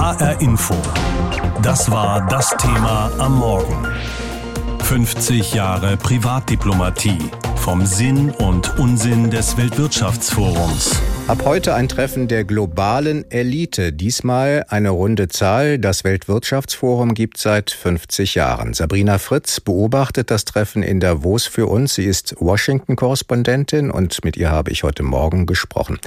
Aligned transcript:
HR 0.00 0.40
Info. 0.40 0.74
Das 1.60 1.90
war 1.90 2.26
das 2.26 2.56
Thema 2.56 3.12
am 3.18 3.38
Morgen. 3.38 3.86
50 4.82 5.52
Jahre 5.52 5.98
Privatdiplomatie. 5.98 7.18
Vom 7.56 7.84
Sinn 7.84 8.30
und 8.30 8.78
Unsinn 8.78 9.28
des 9.28 9.58
Weltwirtschaftsforums. 9.58 11.02
Ab 11.28 11.42
heute 11.44 11.74
ein 11.74 11.88
Treffen 11.88 12.26
der 12.26 12.44
globalen 12.44 13.30
Elite. 13.30 13.92
Diesmal 13.92 14.64
eine 14.68 14.88
runde 14.88 15.28
Zahl. 15.28 15.78
Das 15.78 16.02
Weltwirtschaftsforum 16.02 17.12
gibt 17.12 17.36
seit 17.36 17.70
50 17.70 18.34
Jahren. 18.34 18.72
Sabrina 18.72 19.18
Fritz 19.18 19.60
beobachtet 19.60 20.30
das 20.30 20.46
Treffen 20.46 20.82
in 20.82 20.98
Davos 20.98 21.46
für 21.46 21.66
uns. 21.66 21.94
Sie 21.94 22.04
ist 22.04 22.34
Washington-Korrespondentin 22.40 23.90
und 23.90 24.24
mit 24.24 24.38
ihr 24.38 24.50
habe 24.50 24.72
ich 24.72 24.82
heute 24.82 25.02
Morgen 25.02 25.44
gesprochen. 25.44 26.00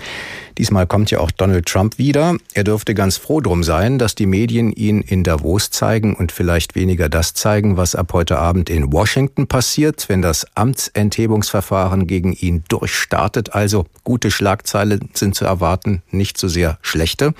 Diesmal 0.57 0.85
kommt 0.85 1.09
ja 1.09 1.19
auch 1.19 1.31
Donald 1.31 1.65
Trump 1.65 1.97
wieder. 1.97 2.35
Er 2.53 2.63
dürfte 2.63 2.93
ganz 2.93 3.17
froh 3.17 3.41
drum 3.41 3.63
sein, 3.63 3.97
dass 3.97 4.13
die 4.13 4.27
Medien 4.27 4.71
ihn 4.71 5.01
in 5.01 5.23
Davos 5.23 5.71
zeigen 5.71 6.15
und 6.15 6.31
vielleicht 6.31 6.75
weniger 6.75 7.09
das 7.09 7.33
zeigen, 7.33 7.75
was 7.75 7.95
ab 7.95 8.13
heute 8.13 8.37
Abend 8.37 8.69
in 8.69 8.93
Washington 8.93 9.47
passiert, 9.47 10.07
wenn 10.09 10.21
das 10.21 10.45
Amtsenthebungsverfahren 10.55 12.05
gegen 12.05 12.33
ihn 12.33 12.63
durchstartet. 12.67 13.53
Also 13.53 13.85
gute 14.03 14.29
Schlagzeile 14.29 14.99
sind 15.13 15.33
zu 15.33 15.45
erwarten, 15.45 16.03
nicht 16.11 16.37
so 16.37 16.47
sehr 16.47 16.77
schlechte. 16.81 17.33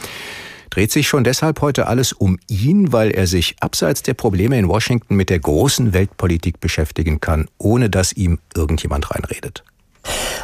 Dreht 0.72 0.92
sich 0.92 1.08
schon 1.08 1.24
deshalb 1.24 1.62
heute 1.62 1.86
alles 1.86 2.14
um 2.14 2.40
ihn, 2.48 2.92
weil 2.92 3.12
er 3.12 3.28
sich 3.28 3.58
abseits 3.60 4.02
der 4.02 4.16
Probleme 4.16 4.58
in 4.58 4.68
Washington 4.68 5.16
mit 5.16 5.30
der 5.30 5.38
großen 5.38 5.94
Weltpolitik 5.94 6.60
beschäftigen 6.60 7.22
kann, 7.22 7.48
ohne 7.60 7.92
dass 7.92 8.12
ihm 8.12 8.40
irgendjemand 8.56 9.12
reinredet? 9.12 9.64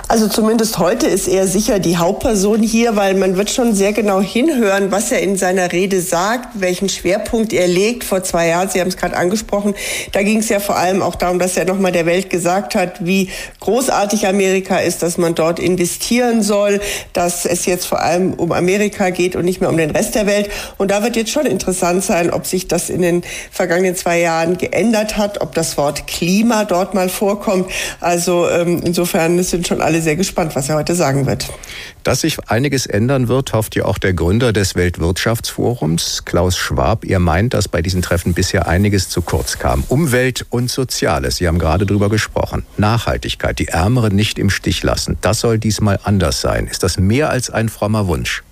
Also 0.09 0.27
zumindest 0.27 0.80
heute 0.80 1.05
ist 1.05 1.27
er 1.27 1.45
sicher 1.45 1.77
die 1.77 1.98
Hauptperson 1.98 2.63
hier, 2.63 2.95
weil 2.95 3.13
man 3.13 3.38
wird 3.38 3.52
schon 3.52 3.76
sehr 3.76 3.94
genau 3.94 4.20
hinhören, 4.20 4.91
was 4.91 5.12
er 5.12 5.22
in 5.22 5.38
seiner 5.38 5.72
Rede 5.72 6.02
sagt, 6.02 6.59
welchen 6.59 6.90
Schwerpunkt 6.90 7.54
er 7.54 7.68
legt. 7.68 8.04
Vor 8.04 8.24
zwei 8.24 8.48
Jahren, 8.48 8.70
Sie 8.70 8.82
haben 8.82 8.87
es 8.87 8.98
gerade 8.98 9.15
angesprochen, 9.15 9.76
da 10.12 10.24
ging 10.24 10.40
es 10.40 10.49
ja 10.49 10.60
vor 10.60 10.77
allem 10.77 11.04
auch 11.04 11.13
darum, 11.13 11.37
dass 11.37 11.57
er 11.57 11.65
nochmal 11.65 11.91
der 11.91 12.07
Welt 12.07 12.32
gesagt 12.32 12.74
hat, 12.74 13.05
wie 13.05 13.30
großartig 13.60 14.26
Amerika 14.26 14.80
ist, 14.80 15.04
dass 15.04 15.20
man 15.20 15.35
dort 15.35 15.60
investieren 15.60 16.41
soll, 16.41 16.82
dass 17.13 17.46
es 17.46 17.68
jetzt 17.68 17.85
vor 17.85 18.02
allem 18.02 18.34
um 18.34 18.52
Amerika 18.52 19.12
geht 19.12 19.35
und 19.35 19.46
nicht 19.46 19.62
mehr 19.62 19.70
um 19.70 19.77
den 19.77 19.91
Rest 19.91 20.15
der 20.15 20.26
Welt. 20.26 20.49
Und 20.80 20.90
da 20.90 21.04
wird 21.04 21.18
jetzt 21.18 21.30
schon 21.30 21.46
interessant 21.46 22.04
sein, 22.04 22.32
ob 22.32 22.48
sich 22.48 22.68
das 22.68 22.90
in 22.90 23.04
den 23.04 23.21
vergangenen 23.52 23.96
zwei 23.96 24.20
Jahren 24.21 24.57
geändert 24.57 25.18
hat, 25.18 25.40
ob 25.41 25.54
das 25.54 25.77
Wort 25.77 26.07
Klima 26.07 26.65
dort 26.65 26.96
mal 26.96 27.10
vorkommt. 27.10 27.70
Also 27.99 28.49
ähm, 28.49 28.82
insofern 28.84 29.37
sind 29.50 29.68
schon 29.68 29.82
alle 29.82 30.02
sehr 30.02 30.16
gespannt, 30.16 30.55
was 30.55 30.70
er 30.70 30.76
heute 30.76 30.96
sagen 30.96 31.26
wird. 31.26 31.48
Dass 32.04 32.22
sich 32.22 32.38
einiges 32.50 32.86
ändern 32.86 33.28
wird, 33.28 33.54
hofft 33.54 33.76
ja 33.76 33.86
auch 33.86 33.98
der 33.98 34.14
Gründer 34.14 34.54
des 34.54 34.76
Weltwirtschaftsforums, 34.76 36.24
Klaus 36.26 36.58
Schwab. 36.58 37.05
Er 37.05 37.20
meint, 37.20 37.54
dass 37.54 37.68
bei 37.68 37.82
diesen 37.82 38.02
Treffen 38.02 38.34
bisher 38.34 38.68
einiges 38.68 39.10
zu 39.10 39.22
kurz 39.22 39.60
kam. 39.60 39.84
Umwelt 39.88 40.46
und 40.50 40.70
Soziales, 40.70 41.38
Sie 41.38 41.48
haben 41.48 41.60
gerade 41.60 41.86
darüber 41.86 42.10
gesprochen. 42.10 42.66
Nachhaltigkeit, 42.77 43.60
die 43.60 43.68
Ärmeren 43.68 44.16
nicht 44.16 44.40
im 44.40 44.50
Stich 44.50 44.84
lassen. 44.84 45.18
Das 45.22 45.40
soll 45.40 45.60
diesmal 45.60 46.00
anders 46.04 46.42
sein. 46.42 46.68
Ist 46.68 46.84
das 46.84 46.98
mehr 46.98 47.30
als 47.30 47.50
ein 47.50 47.70
frommer 47.70 48.08
Wunsch? 48.08 48.44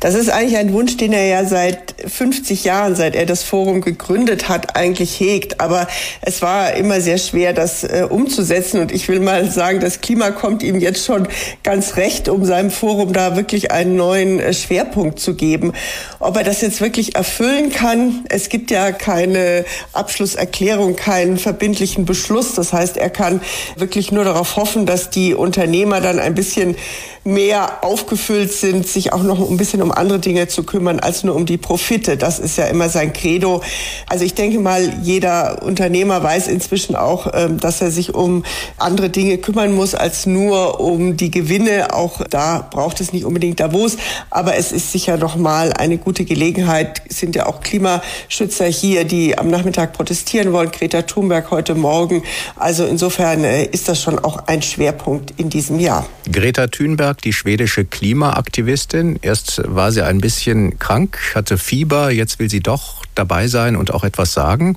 Das 0.00 0.14
ist 0.14 0.30
eigentlich 0.30 0.56
ein 0.56 0.72
Wunsch, 0.72 0.96
den 0.96 1.12
er 1.12 1.26
ja 1.26 1.44
seit 1.44 1.94
50 2.06 2.64
Jahren, 2.64 2.96
seit 2.96 3.14
er 3.14 3.26
das 3.26 3.42
Forum 3.42 3.80
gegründet 3.80 4.48
hat, 4.48 4.76
eigentlich 4.76 5.20
hegt. 5.20 5.60
Aber 5.60 5.86
es 6.22 6.42
war 6.42 6.74
immer 6.74 7.00
sehr 7.00 7.18
schwer, 7.18 7.52
das 7.52 7.84
äh, 7.84 8.06
umzusetzen. 8.08 8.80
Und 8.80 8.92
ich 8.92 9.08
will 9.08 9.20
mal 9.20 9.50
sagen, 9.50 9.80
das 9.80 10.00
Klima 10.00 10.30
kommt 10.30 10.62
ihm 10.62 10.80
jetzt 10.80 11.04
schon 11.04 11.28
ganz 11.62 11.96
recht, 11.96 12.28
um 12.28 12.44
seinem 12.44 12.70
Forum 12.70 13.12
da 13.12 13.36
wirklich 13.36 13.72
einen 13.72 13.96
neuen 13.96 14.40
äh, 14.40 14.54
Schwerpunkt 14.54 15.20
zu 15.20 15.34
geben. 15.34 15.72
Ob 16.18 16.36
er 16.36 16.44
das 16.44 16.62
jetzt 16.62 16.80
wirklich 16.80 17.16
erfüllen 17.16 17.70
kann, 17.70 18.24
es 18.28 18.48
gibt 18.48 18.70
ja 18.70 18.92
keine 18.92 19.64
Abschlusserklärung, 19.92 20.96
keinen 20.96 21.36
verbindlichen 21.36 22.04
Beschluss. 22.06 22.54
Das 22.54 22.72
heißt, 22.72 22.96
er 22.96 23.10
kann 23.10 23.42
wirklich 23.76 24.12
nur 24.12 24.24
darauf 24.24 24.56
hoffen, 24.56 24.86
dass 24.86 25.10
die 25.10 25.34
Unternehmer 25.34 26.00
dann 26.00 26.18
ein 26.18 26.34
bisschen 26.34 26.76
mehr 27.24 27.84
aufgefüllt 27.84 28.52
sind, 28.52 28.88
sich 28.88 29.12
auch 29.12 29.22
noch 29.22 29.40
ein 29.50 29.56
bisschen 29.56 29.82
um 29.82 29.92
andere 29.92 30.18
Dinge 30.18 30.48
zu 30.48 30.62
kümmern 30.62 31.00
als 31.00 31.24
nur 31.24 31.34
um 31.34 31.46
die 31.46 31.58
Profite. 31.58 32.16
Das 32.16 32.38
ist 32.38 32.56
ja 32.56 32.66
immer 32.66 32.88
sein 32.88 33.12
Credo. 33.12 33.62
Also 34.06 34.24
ich 34.24 34.34
denke 34.34 34.58
mal, 34.58 35.00
jeder 35.02 35.62
Unternehmer 35.62 36.22
weiß 36.22 36.48
inzwischen 36.48 36.96
auch, 36.96 37.28
ähm, 37.34 37.58
dass 37.58 37.80
er 37.80 37.90
sich 37.90 38.14
um 38.14 38.44
andere 38.78 39.10
Dinge 39.10 39.38
kümmern 39.38 39.72
muss 39.72 39.94
als 39.94 40.26
nur 40.26 40.80
um 40.80 41.16
die 41.16 41.30
Gewinne. 41.30 41.92
Auch 41.94 42.20
da 42.28 42.66
braucht 42.70 43.00
es 43.00 43.12
nicht 43.12 43.24
unbedingt 43.24 43.60
Davos, 43.60 43.96
aber 44.30 44.56
es 44.56 44.72
ist 44.72 44.92
sicher 44.92 45.16
noch 45.16 45.36
mal 45.36 45.72
eine 45.72 45.98
gute 45.98 46.24
Gelegenheit. 46.24 47.02
Es 47.08 47.18
sind 47.18 47.34
ja 47.34 47.46
auch 47.46 47.60
Klimaschützer 47.60 48.66
hier, 48.66 49.04
die 49.04 49.36
am 49.36 49.48
Nachmittag 49.48 49.92
protestieren 49.92 50.52
wollen. 50.52 50.70
Greta 50.70 51.02
Thunberg 51.02 51.50
heute 51.50 51.74
Morgen. 51.74 52.22
Also 52.56 52.86
insofern 52.86 53.44
äh, 53.44 53.64
ist 53.64 53.88
das 53.88 54.00
schon 54.00 54.18
auch 54.18 54.46
ein 54.46 54.62
Schwerpunkt 54.62 55.34
in 55.36 55.50
diesem 55.50 55.80
Jahr. 55.80 56.06
Greta 56.30 56.68
Thunberg, 56.68 57.20
die 57.22 57.32
schwedische 57.32 57.84
Klimaaktivistin. 57.84 59.18
Erst 59.22 59.39
war 59.64 59.92
sie 59.92 60.02
ein 60.02 60.20
bisschen 60.20 60.78
krank, 60.78 61.18
hatte 61.34 61.58
Fieber, 61.58 62.10
jetzt 62.10 62.38
will 62.38 62.48
sie 62.48 62.60
doch 62.60 63.04
dabei 63.14 63.48
sein 63.48 63.76
und 63.76 63.92
auch 63.92 64.04
etwas 64.04 64.32
sagen. 64.32 64.76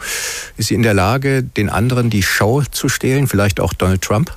Ist 0.58 0.68
sie 0.68 0.76
in 0.76 0.84
der 0.84 0.94
Lage, 0.94 1.44
den 1.44 1.70
anderen 1.70 2.10
die 2.10 2.24
Show 2.24 2.64
zu 2.72 2.90
stehlen, 2.90 3.28
vielleicht 3.28 3.60
auch 3.60 3.74
Donald 3.74 4.02
Trump? 4.02 4.32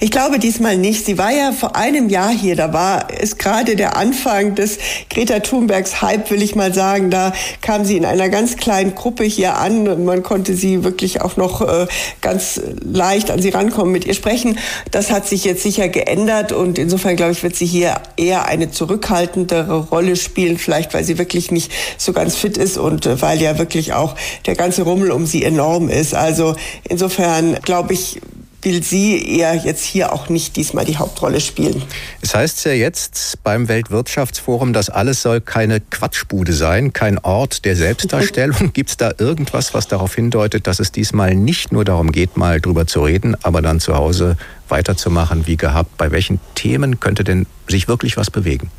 Ich 0.00 0.10
glaube 0.10 0.38
diesmal 0.38 0.76
nicht. 0.76 1.04
Sie 1.04 1.18
war 1.18 1.30
ja 1.30 1.52
vor 1.52 1.76
einem 1.76 2.08
Jahr 2.08 2.30
hier. 2.30 2.56
Da 2.56 2.72
war 2.72 3.08
es 3.20 3.36
gerade 3.36 3.76
der 3.76 3.96
Anfang 3.96 4.54
des 4.54 4.78
Greta 5.10 5.40
Thunbergs 5.40 6.00
Hype, 6.02 6.30
will 6.30 6.42
ich 6.42 6.54
mal 6.54 6.72
sagen. 6.72 7.10
Da 7.10 7.32
kam 7.60 7.84
sie 7.84 7.96
in 7.96 8.04
einer 8.04 8.28
ganz 8.28 8.56
kleinen 8.56 8.94
Gruppe 8.94 9.24
hier 9.24 9.58
an 9.58 9.86
und 9.88 10.04
man 10.04 10.22
konnte 10.22 10.54
sie 10.54 10.84
wirklich 10.84 11.20
auch 11.20 11.36
noch 11.36 11.60
äh, 11.60 11.86
ganz 12.20 12.60
leicht 12.82 13.30
an 13.30 13.40
sie 13.40 13.50
rankommen, 13.50 13.92
mit 13.92 14.06
ihr 14.06 14.14
sprechen. 14.14 14.58
Das 14.90 15.10
hat 15.10 15.28
sich 15.28 15.44
jetzt 15.44 15.62
sicher 15.62 15.88
geändert 15.88 16.52
und 16.52 16.78
insofern 16.78 17.16
glaube 17.16 17.32
ich, 17.32 17.42
wird 17.42 17.54
sie 17.54 17.66
hier 17.66 17.94
eher 18.16 18.46
eine 18.46 18.70
zurückhaltendere 18.70 19.88
Rolle 19.88 20.16
spielen, 20.16 20.58
vielleicht 20.58 20.94
weil 20.94 21.04
sie 21.04 21.18
wirklich 21.18 21.50
nicht 21.50 21.70
so 21.98 22.12
ganz 22.12 22.36
fit 22.36 22.56
ist 22.56 22.78
und 22.78 23.06
äh, 23.06 23.20
weil 23.20 23.40
ja 23.40 23.58
wirklich 23.58 23.92
auch 23.92 24.16
der 24.46 24.56
ganze 24.56 24.82
Rummel 24.82 25.10
um 25.10 25.26
sie 25.26 25.44
enorm 25.44 25.88
ist. 25.88 26.14
Also 26.14 26.56
insofern 26.88 27.58
glaube 27.62 27.92
ich, 27.92 28.20
will 28.62 28.82
sie 28.82 29.38
eher 29.38 29.54
jetzt 29.54 29.84
hier 29.84 30.12
auch 30.12 30.28
nicht 30.28 30.56
diesmal 30.56 30.84
die 30.84 30.96
Hauptrolle 30.96 31.40
spielen. 31.40 31.82
Es 32.20 32.34
heißt 32.34 32.64
ja 32.64 32.72
jetzt 32.72 33.42
beim 33.42 33.68
Weltwirtschaftsforum, 33.68 34.72
dass 34.72 34.88
alles 34.88 35.22
soll 35.22 35.40
keine 35.40 35.80
Quatschbude 35.80 36.52
sein, 36.52 36.92
kein 36.92 37.18
Ort 37.18 37.64
der 37.64 37.76
Selbstdarstellung. 37.76 38.72
Gibt 38.72 38.90
es 38.90 38.96
da 38.96 39.12
irgendwas, 39.18 39.74
was 39.74 39.88
darauf 39.88 40.14
hindeutet, 40.14 40.66
dass 40.66 40.80
es 40.80 40.92
diesmal 40.92 41.34
nicht 41.34 41.72
nur 41.72 41.84
darum 41.84 42.12
geht, 42.12 42.36
mal 42.36 42.60
drüber 42.60 42.86
zu 42.86 43.02
reden, 43.02 43.36
aber 43.42 43.62
dann 43.62 43.80
zu 43.80 43.94
Hause 43.94 44.36
weiterzumachen 44.68 45.46
wie 45.46 45.56
gehabt? 45.56 45.96
Bei 45.96 46.10
welchen 46.10 46.40
Themen 46.54 47.00
könnte 47.00 47.24
denn 47.24 47.46
sich 47.68 47.88
wirklich 47.88 48.16
was 48.16 48.30
bewegen? 48.30 48.70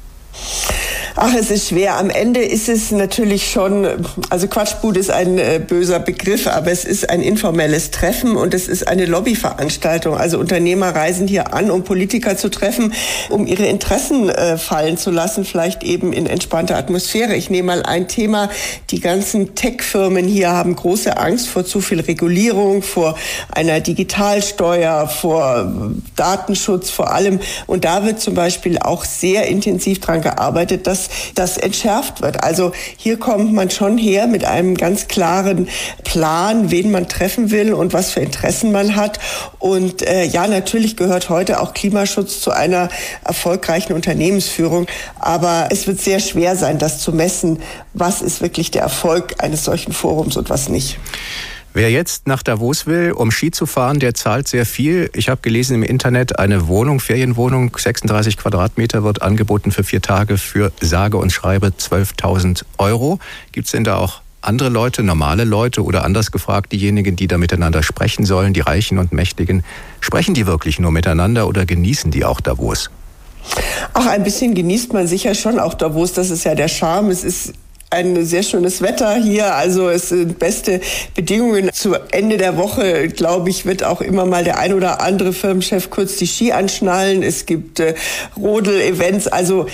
Ach, 1.15 1.31
es 1.39 1.51
ist 1.51 1.69
schwer. 1.69 1.97
Am 1.97 2.09
Ende 2.09 2.41
ist 2.41 2.67
es 2.69 2.89
natürlich 2.89 3.51
schon, 3.51 3.87
also 4.31 4.47
Quatschbude 4.47 4.99
ist 4.99 5.11
ein 5.11 5.37
äh, 5.37 5.61
böser 5.65 5.99
Begriff, 5.99 6.47
aber 6.47 6.71
es 6.71 6.85
ist 6.85 7.07
ein 7.11 7.21
informelles 7.21 7.91
Treffen 7.91 8.35
und 8.35 8.55
es 8.55 8.67
ist 8.67 8.87
eine 8.87 9.05
Lobbyveranstaltung. 9.05 10.17
Also 10.17 10.39
Unternehmer 10.39 10.95
reisen 10.95 11.27
hier 11.27 11.53
an, 11.53 11.69
um 11.69 11.83
Politiker 11.83 12.35
zu 12.35 12.49
treffen, 12.49 12.93
um 13.29 13.45
ihre 13.45 13.67
Interessen 13.67 14.27
äh, 14.29 14.57
fallen 14.57 14.97
zu 14.97 15.11
lassen, 15.11 15.45
vielleicht 15.45 15.83
eben 15.83 16.13
in 16.13 16.25
entspannter 16.25 16.77
Atmosphäre. 16.77 17.35
Ich 17.35 17.51
nehme 17.51 17.67
mal 17.67 17.83
ein 17.83 18.07
Thema. 18.07 18.49
Die 18.89 18.99
ganzen 18.99 19.53
Tech-Firmen 19.53 20.27
hier 20.27 20.49
haben 20.49 20.75
große 20.75 21.15
Angst 21.15 21.47
vor 21.47 21.63
zu 21.63 21.79
viel 21.79 21.99
Regulierung, 21.99 22.81
vor 22.81 23.15
einer 23.51 23.81
Digitalsteuer, 23.81 25.07
vor 25.07 25.71
Datenschutz 26.15 26.89
vor 26.89 27.11
allem. 27.11 27.39
Und 27.67 27.85
da 27.85 28.03
wird 28.03 28.19
zum 28.19 28.33
Beispiel 28.33 28.79
auch 28.79 29.05
sehr 29.05 29.45
intensiv 29.45 29.99
dran 29.99 30.22
gearbeitet, 30.23 30.87
dass 30.87 31.09
das 31.35 31.57
entschärft 31.57 32.21
wird. 32.21 32.43
Also 32.43 32.71
hier 32.97 33.19
kommt 33.19 33.53
man 33.53 33.69
schon 33.69 33.97
her 33.97 34.25
mit 34.25 34.45
einem 34.45 34.75
ganz 34.75 35.07
klaren 35.07 35.67
Plan, 36.03 36.71
wen 36.71 36.89
man 36.89 37.07
treffen 37.07 37.51
will 37.51 37.73
und 37.73 37.93
was 37.93 38.11
für 38.11 38.21
Interessen 38.21 38.71
man 38.71 38.95
hat. 38.95 39.19
Und 39.59 40.01
äh, 40.01 40.23
ja, 40.25 40.47
natürlich 40.47 40.97
gehört 40.97 41.29
heute 41.29 41.61
auch 41.61 41.73
Klimaschutz 41.73 42.41
zu 42.41 42.51
einer 42.51 42.89
erfolgreichen 43.23 43.93
Unternehmensführung. 43.93 44.87
Aber 45.19 45.67
es 45.69 45.85
wird 45.85 45.99
sehr 45.99 46.19
schwer 46.19 46.55
sein, 46.55 46.79
das 46.79 46.99
zu 46.99 47.11
messen, 47.11 47.61
was 47.93 48.21
ist 48.21 48.41
wirklich 48.41 48.71
der 48.71 48.81
Erfolg 48.81 49.35
eines 49.43 49.63
solchen 49.63 49.93
Forums 49.93 50.37
und 50.37 50.49
was 50.49 50.69
nicht. 50.69 50.97
Wer 51.75 51.89
jetzt 51.89 52.27
nach 52.27 52.43
Davos 52.43 52.85
will, 52.85 53.13
um 53.13 53.31
Ski 53.31 53.49
zu 53.49 53.65
fahren, 53.65 53.99
der 53.99 54.13
zahlt 54.13 54.47
sehr 54.47 54.63
viel. 54.63 55.09
Ich 55.15 55.29
habe 55.29 55.41
gelesen 55.41 55.73
im 55.73 55.81
Internet, 55.81 56.37
eine 56.37 56.67
Wohnung, 56.67 56.99
Ferienwohnung, 56.99 57.75
36 57.75 58.37
Quadratmeter 58.37 59.03
wird 59.03 59.23
angeboten 59.23 59.71
für 59.71 59.83
vier 59.83 59.99
Tage 59.99 60.37
für 60.37 60.71
sage 60.81 61.17
und 61.17 61.31
schreibe 61.31 61.67
12.000 61.67 62.63
Euro. 62.77 63.17
Gibt 63.51 63.65
es 63.65 63.71
denn 63.71 63.83
da 63.83 63.97
auch 63.97 64.21
andere 64.41 64.69
Leute, 64.69 65.01
normale 65.01 65.45
Leute 65.45 65.83
oder 65.83 66.03
anders 66.03 66.31
gefragt, 66.31 66.73
diejenigen, 66.73 67.15
die 67.15 67.27
da 67.27 67.39
miteinander 67.39 67.81
sprechen 67.81 68.25
sollen, 68.25 68.53
die 68.53 68.59
Reichen 68.59 68.99
und 68.99 69.11
Mächtigen, 69.11 69.63
sprechen 69.99 70.35
die 70.35 70.45
wirklich 70.45 70.79
nur 70.79 70.91
miteinander 70.91 71.47
oder 71.47 71.65
genießen 71.65 72.11
die 72.11 72.23
auch 72.23 72.39
Davos? 72.39 72.91
Ach, 73.93 74.05
ein 74.05 74.23
bisschen 74.23 74.53
genießt 74.53 74.93
man 74.93 75.07
sicher 75.07 75.33
schon 75.33 75.59
auch 75.59 75.73
Davos. 75.73 76.13
Das 76.13 76.29
ist 76.29 76.43
ja 76.43 76.53
der 76.53 76.67
Charme. 76.67 77.09
Es 77.09 77.23
ist 77.23 77.53
ein 77.93 78.25
sehr 78.25 78.43
schönes 78.43 78.81
Wetter 78.81 79.15
hier, 79.15 79.55
also 79.55 79.87
es 79.89 80.09
sind 80.09 80.39
beste 80.39 80.81
Bedingungen. 81.15 81.71
Zu 81.71 81.95
Ende 82.11 82.37
der 82.37 82.57
Woche, 82.57 83.07
glaube 83.07 83.49
ich, 83.51 83.65
wird 83.65 83.83
auch 83.83 84.01
immer 84.01 84.25
mal 84.25 84.43
der 84.43 84.57
ein 84.57 84.73
oder 84.73 84.99
andere 85.01 85.31
Firmenchef 85.31 85.89
kurz 85.89 86.17
die 86.17 86.27
Ski 86.27 86.51
anschnallen. 86.51 87.21
Es 87.21 87.45
gibt 87.45 87.79
äh, 87.79 87.93
Rodel-Events, 88.35 89.27
also 89.27 89.67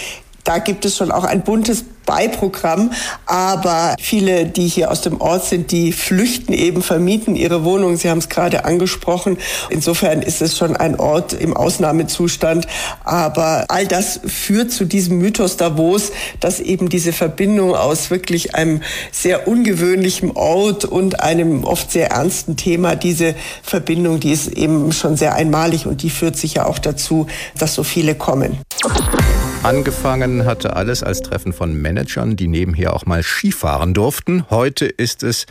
da 0.50 0.58
gibt 0.58 0.84
es 0.84 0.98
schon 0.98 1.12
auch 1.12 1.26
ein 1.26 1.44
buntes 1.44 1.86
Beiprogramm. 2.08 2.92
Aber 3.28 3.96
viele, 4.00 4.48
die 4.48 4.68
hier 4.68 4.90
aus 4.90 5.02
dem 5.02 5.22
Ort 5.22 5.46
sind, 5.46 5.72
die 5.72 5.92
flüchten 5.92 6.54
eben, 6.54 6.82
vermieten 6.82 7.36
ihre 7.36 7.64
Wohnung. 7.64 7.98
Sie 7.98 8.10
haben 8.10 8.18
es 8.18 8.30
gerade 8.30 8.66
angesprochen. 8.66 9.38
Insofern 9.70 10.24
ist 10.24 10.42
es 10.42 10.58
schon 10.58 10.76
ein 10.76 11.00
Ort 11.00 11.34
im 11.34 11.56
Ausnahmezustand. 11.56 12.66
Aber 13.04 13.66
all 13.68 13.86
das 13.86 14.22
führt 14.26 14.72
zu 14.72 14.86
diesem 14.86 15.20
Mythos 15.20 15.58
Davos, 15.58 16.14
dass 16.40 16.60
eben 16.60 16.90
diese 16.90 17.14
Verbindung 17.14 17.76
aus 17.76 18.10
wirklich 18.10 18.56
einem 18.56 18.82
sehr 19.12 19.48
ungewöhnlichen 19.48 20.32
Ort 20.32 20.84
und 20.84 21.20
einem 21.20 21.64
oft 21.64 21.92
sehr 21.92 22.10
ernsten 22.10 22.56
Thema, 22.56 22.96
diese 22.96 23.36
Verbindung, 23.62 24.20
die 24.20 24.32
ist 24.32 24.48
eben 24.48 24.92
schon 24.94 25.16
sehr 25.16 25.36
einmalig 25.36 25.86
und 25.86 26.02
die 26.02 26.10
führt 26.10 26.38
sicher 26.38 26.68
auch 26.68 26.80
dazu, 26.80 27.28
dass 27.60 27.76
so 27.76 27.84
viele 27.84 28.16
kommen. 28.16 28.58
Angefangen 29.62 30.46
hatte 30.46 30.78
alles 30.78 31.04
als 31.04 31.22
Treffen 31.22 31.52
von 31.52 31.74
Managern, 31.74 32.38
die 32.38 32.48
nebenher 32.48 32.94
auch 32.94 33.06
mal 33.06 33.22
Skifahren 33.22 33.94
durften. 33.94 34.50
Heute 34.50 34.86
ist 34.86 35.22
es 35.22 35.48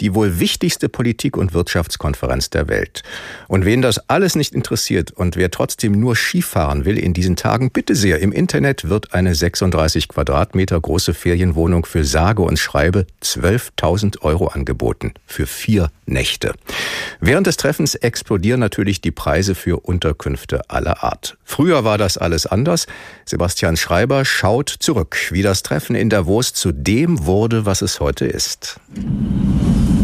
die 0.00 0.14
wohl 0.14 0.38
wichtigste 0.38 0.88
Politik- 0.88 1.36
und 1.36 1.54
Wirtschaftskonferenz 1.54 2.50
der 2.50 2.68
Welt. 2.68 3.02
Und 3.48 3.64
wen 3.64 3.82
das 3.82 4.08
alles 4.08 4.36
nicht 4.36 4.54
interessiert 4.54 5.10
und 5.10 5.36
wer 5.36 5.50
trotzdem 5.50 5.92
nur 5.92 6.16
Skifahren 6.16 6.84
will 6.84 6.98
in 6.98 7.14
diesen 7.14 7.36
Tagen, 7.36 7.70
bitte 7.70 7.94
sehr, 7.94 8.20
im 8.20 8.32
Internet 8.32 8.88
wird 8.88 9.14
eine 9.14 9.34
36 9.34 10.08
Quadratmeter 10.08 10.80
große 10.80 11.14
Ferienwohnung 11.14 11.86
für 11.86 12.04
sage 12.04 12.42
und 12.42 12.58
schreibe 12.58 13.06
12.000 13.22 14.22
Euro 14.22 14.48
angeboten. 14.48 15.14
Für 15.26 15.46
vier 15.46 15.90
Nächte. 16.06 16.54
Während 17.20 17.46
des 17.46 17.56
Treffens 17.56 17.94
explodieren 17.94 18.60
natürlich 18.60 19.00
die 19.00 19.10
Preise 19.10 19.54
für 19.54 19.80
Unterkünfte 19.80 20.70
aller 20.70 21.02
Art. 21.02 21.36
Früher 21.44 21.84
war 21.84 21.98
das 21.98 22.18
alles 22.18 22.46
anders. 22.46 22.86
Sebastian 23.24 23.76
Schreiber 23.76 24.24
schaut 24.24 24.68
zurück, 24.68 25.16
wie 25.30 25.42
das 25.42 25.62
Treffen 25.62 25.96
in 25.96 26.10
Davos 26.10 26.52
zu 26.52 26.72
dem 26.72 27.26
wurde, 27.26 27.66
was 27.66 27.82
es 27.82 28.00
heute 28.00 28.26
ist. 28.26 28.80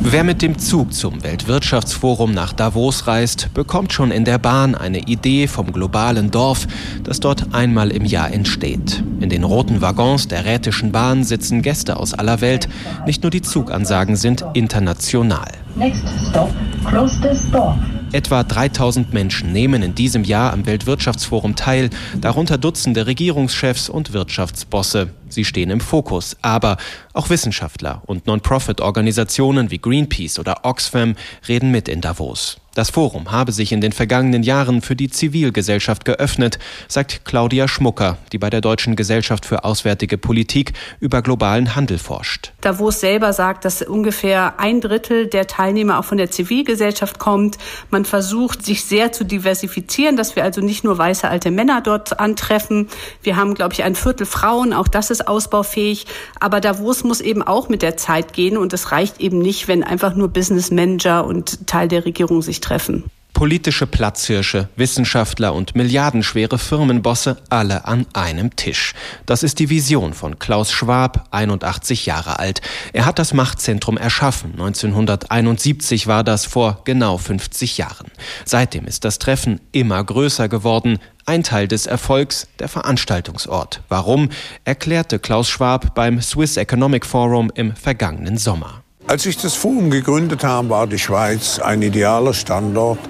Wer 0.04 0.24
mit 0.24 0.42
dem 0.42 0.58
Zug 0.58 0.92
zum 0.92 1.22
Weltwirtschaftsforum 1.22 2.32
nach 2.34 2.52
Davos 2.52 3.06
reist, 3.06 3.54
bekommt 3.54 3.92
schon 3.92 4.10
in 4.10 4.24
der 4.24 4.38
Bahn 4.38 4.74
eine 4.74 4.98
Idee 4.98 5.46
vom 5.46 5.72
globalen 5.72 6.30
Dorf, 6.30 6.66
das 7.04 7.20
dort 7.20 7.54
einmal 7.54 7.90
im 7.92 8.04
Jahr 8.04 8.32
entsteht. 8.32 9.02
In 9.20 9.30
den 9.30 9.44
roten 9.44 9.80
Waggons 9.80 10.26
der 10.26 10.44
Rätischen 10.44 10.90
Bahn 10.90 11.22
sitzen 11.22 11.62
Gäste 11.62 11.96
aus 11.96 12.14
aller 12.14 12.40
Welt. 12.40 12.68
Nicht 13.06 13.22
nur 13.22 13.30
die 13.30 13.42
Zugansagen 13.42 14.16
sind 14.16 14.44
international. 14.54 15.52
Next 15.76 16.02
stop, 16.28 16.50
close 16.84 17.20
this 17.20 17.48
door. 17.50 17.78
Etwa 18.12 18.44
3000 18.44 19.14
Menschen 19.14 19.52
nehmen 19.52 19.82
in 19.82 19.94
diesem 19.94 20.24
Jahr 20.24 20.52
am 20.52 20.66
Weltwirtschaftsforum 20.66 21.56
teil, 21.56 21.88
darunter 22.20 22.58
Dutzende 22.58 23.06
Regierungschefs 23.06 23.88
und 23.88 24.12
Wirtschaftsbosse. 24.12 25.14
Sie 25.30 25.46
stehen 25.46 25.70
im 25.70 25.80
Fokus, 25.80 26.36
aber 26.42 26.76
auch 27.14 27.30
Wissenschaftler 27.30 28.02
und 28.04 28.26
Non-Profit-Organisationen 28.26 29.70
wie 29.70 29.78
Greenpeace 29.78 30.38
oder 30.38 30.64
Oxfam 30.64 31.16
reden 31.48 31.70
mit 31.70 31.88
in 31.88 32.02
Davos. 32.02 32.61
Das 32.74 32.88
Forum 32.88 33.30
habe 33.30 33.52
sich 33.52 33.70
in 33.70 33.82
den 33.82 33.92
vergangenen 33.92 34.42
Jahren 34.42 34.80
für 34.80 34.96
die 34.96 35.10
Zivilgesellschaft 35.10 36.06
geöffnet, 36.06 36.58
sagt 36.88 37.22
Claudia 37.26 37.68
Schmucker, 37.68 38.16
die 38.32 38.38
bei 38.38 38.48
der 38.48 38.62
Deutschen 38.62 38.96
Gesellschaft 38.96 39.44
für 39.44 39.64
Auswärtige 39.64 40.16
Politik 40.16 40.72
über 40.98 41.20
globalen 41.20 41.76
Handel 41.76 41.98
forscht. 41.98 42.54
Davos 42.62 43.00
selber 43.00 43.34
sagt, 43.34 43.66
dass 43.66 43.82
ungefähr 43.82 44.58
ein 44.58 44.80
Drittel 44.80 45.26
der 45.26 45.46
Teilnehmer 45.46 45.98
auch 45.98 46.06
von 46.06 46.16
der 46.16 46.30
Zivilgesellschaft 46.30 47.18
kommt. 47.18 47.58
Man 47.90 48.06
versucht, 48.06 48.64
sich 48.64 48.84
sehr 48.84 49.12
zu 49.12 49.24
diversifizieren, 49.24 50.16
dass 50.16 50.34
wir 50.34 50.42
also 50.42 50.62
nicht 50.62 50.82
nur 50.82 50.96
weiße 50.96 51.28
alte 51.28 51.50
Männer 51.50 51.82
dort 51.82 52.20
antreffen. 52.20 52.88
Wir 53.22 53.36
haben, 53.36 53.52
glaube 53.52 53.74
ich, 53.74 53.82
ein 53.82 53.94
Viertel 53.94 54.24
Frauen, 54.24 54.72
auch 54.72 54.88
das 54.88 55.10
ist 55.10 55.28
ausbaufähig. 55.28 56.06
Aber 56.40 56.62
Davos 56.62 57.04
muss 57.04 57.20
eben 57.20 57.42
auch 57.42 57.68
mit 57.68 57.82
der 57.82 57.98
Zeit 57.98 58.32
gehen 58.32 58.56
und 58.56 58.72
es 58.72 58.92
reicht 58.92 59.20
eben 59.20 59.40
nicht, 59.40 59.68
wenn 59.68 59.84
einfach 59.84 60.14
nur 60.14 60.28
Business 60.28 60.70
Manager 60.70 61.26
und 61.26 61.66
Teil 61.66 61.88
der 61.88 62.06
Regierung 62.06 62.40
sich 62.40 62.61
treffen. 62.62 63.04
Politische 63.34 63.86
Platzhirsche, 63.86 64.68
Wissenschaftler 64.76 65.54
und 65.54 65.74
milliardenschwere 65.74 66.58
Firmenbosse 66.58 67.38
alle 67.48 67.86
an 67.86 68.06
einem 68.12 68.54
Tisch. 68.54 68.94
Das 69.26 69.42
ist 69.42 69.58
die 69.58 69.68
Vision 69.68 70.12
von 70.12 70.38
Klaus 70.38 70.70
Schwab, 70.70 71.26
81 71.32 72.06
Jahre 72.06 72.38
alt. 72.38 72.60
Er 72.92 73.04
hat 73.04 73.18
das 73.18 73.32
Machtzentrum 73.32 73.96
erschaffen. 73.96 74.52
1971 74.52 76.06
war 76.06 76.22
das 76.22 76.44
vor 76.44 76.82
genau 76.84 77.18
50 77.18 77.78
Jahren. 77.78 78.12
Seitdem 78.44 78.84
ist 78.84 79.04
das 79.04 79.18
Treffen 79.18 79.60
immer 79.72 80.04
größer 80.04 80.48
geworden. 80.48 80.98
Ein 81.24 81.42
Teil 81.42 81.66
des 81.66 81.86
Erfolgs 81.86 82.46
der 82.58 82.68
Veranstaltungsort. 82.68 83.80
Warum, 83.88 84.28
erklärte 84.64 85.18
Klaus 85.18 85.48
Schwab 85.48 85.94
beim 85.94 86.20
Swiss 86.20 86.56
Economic 86.56 87.06
Forum 87.06 87.50
im 87.54 87.74
vergangenen 87.74 88.36
Sommer. 88.36 88.81
Als 89.06 89.26
ich 89.26 89.36
das 89.36 89.54
Forum 89.54 89.90
gegründet 89.90 90.44
habe, 90.44 90.70
war 90.70 90.86
die 90.86 90.98
Schweiz 90.98 91.58
ein 91.58 91.82
idealer 91.82 92.32
Standort, 92.32 93.00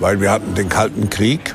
weil 0.00 0.20
wir 0.20 0.30
hatten 0.30 0.54
den 0.54 0.68
Kalten 0.68 1.10
Krieg 1.10 1.54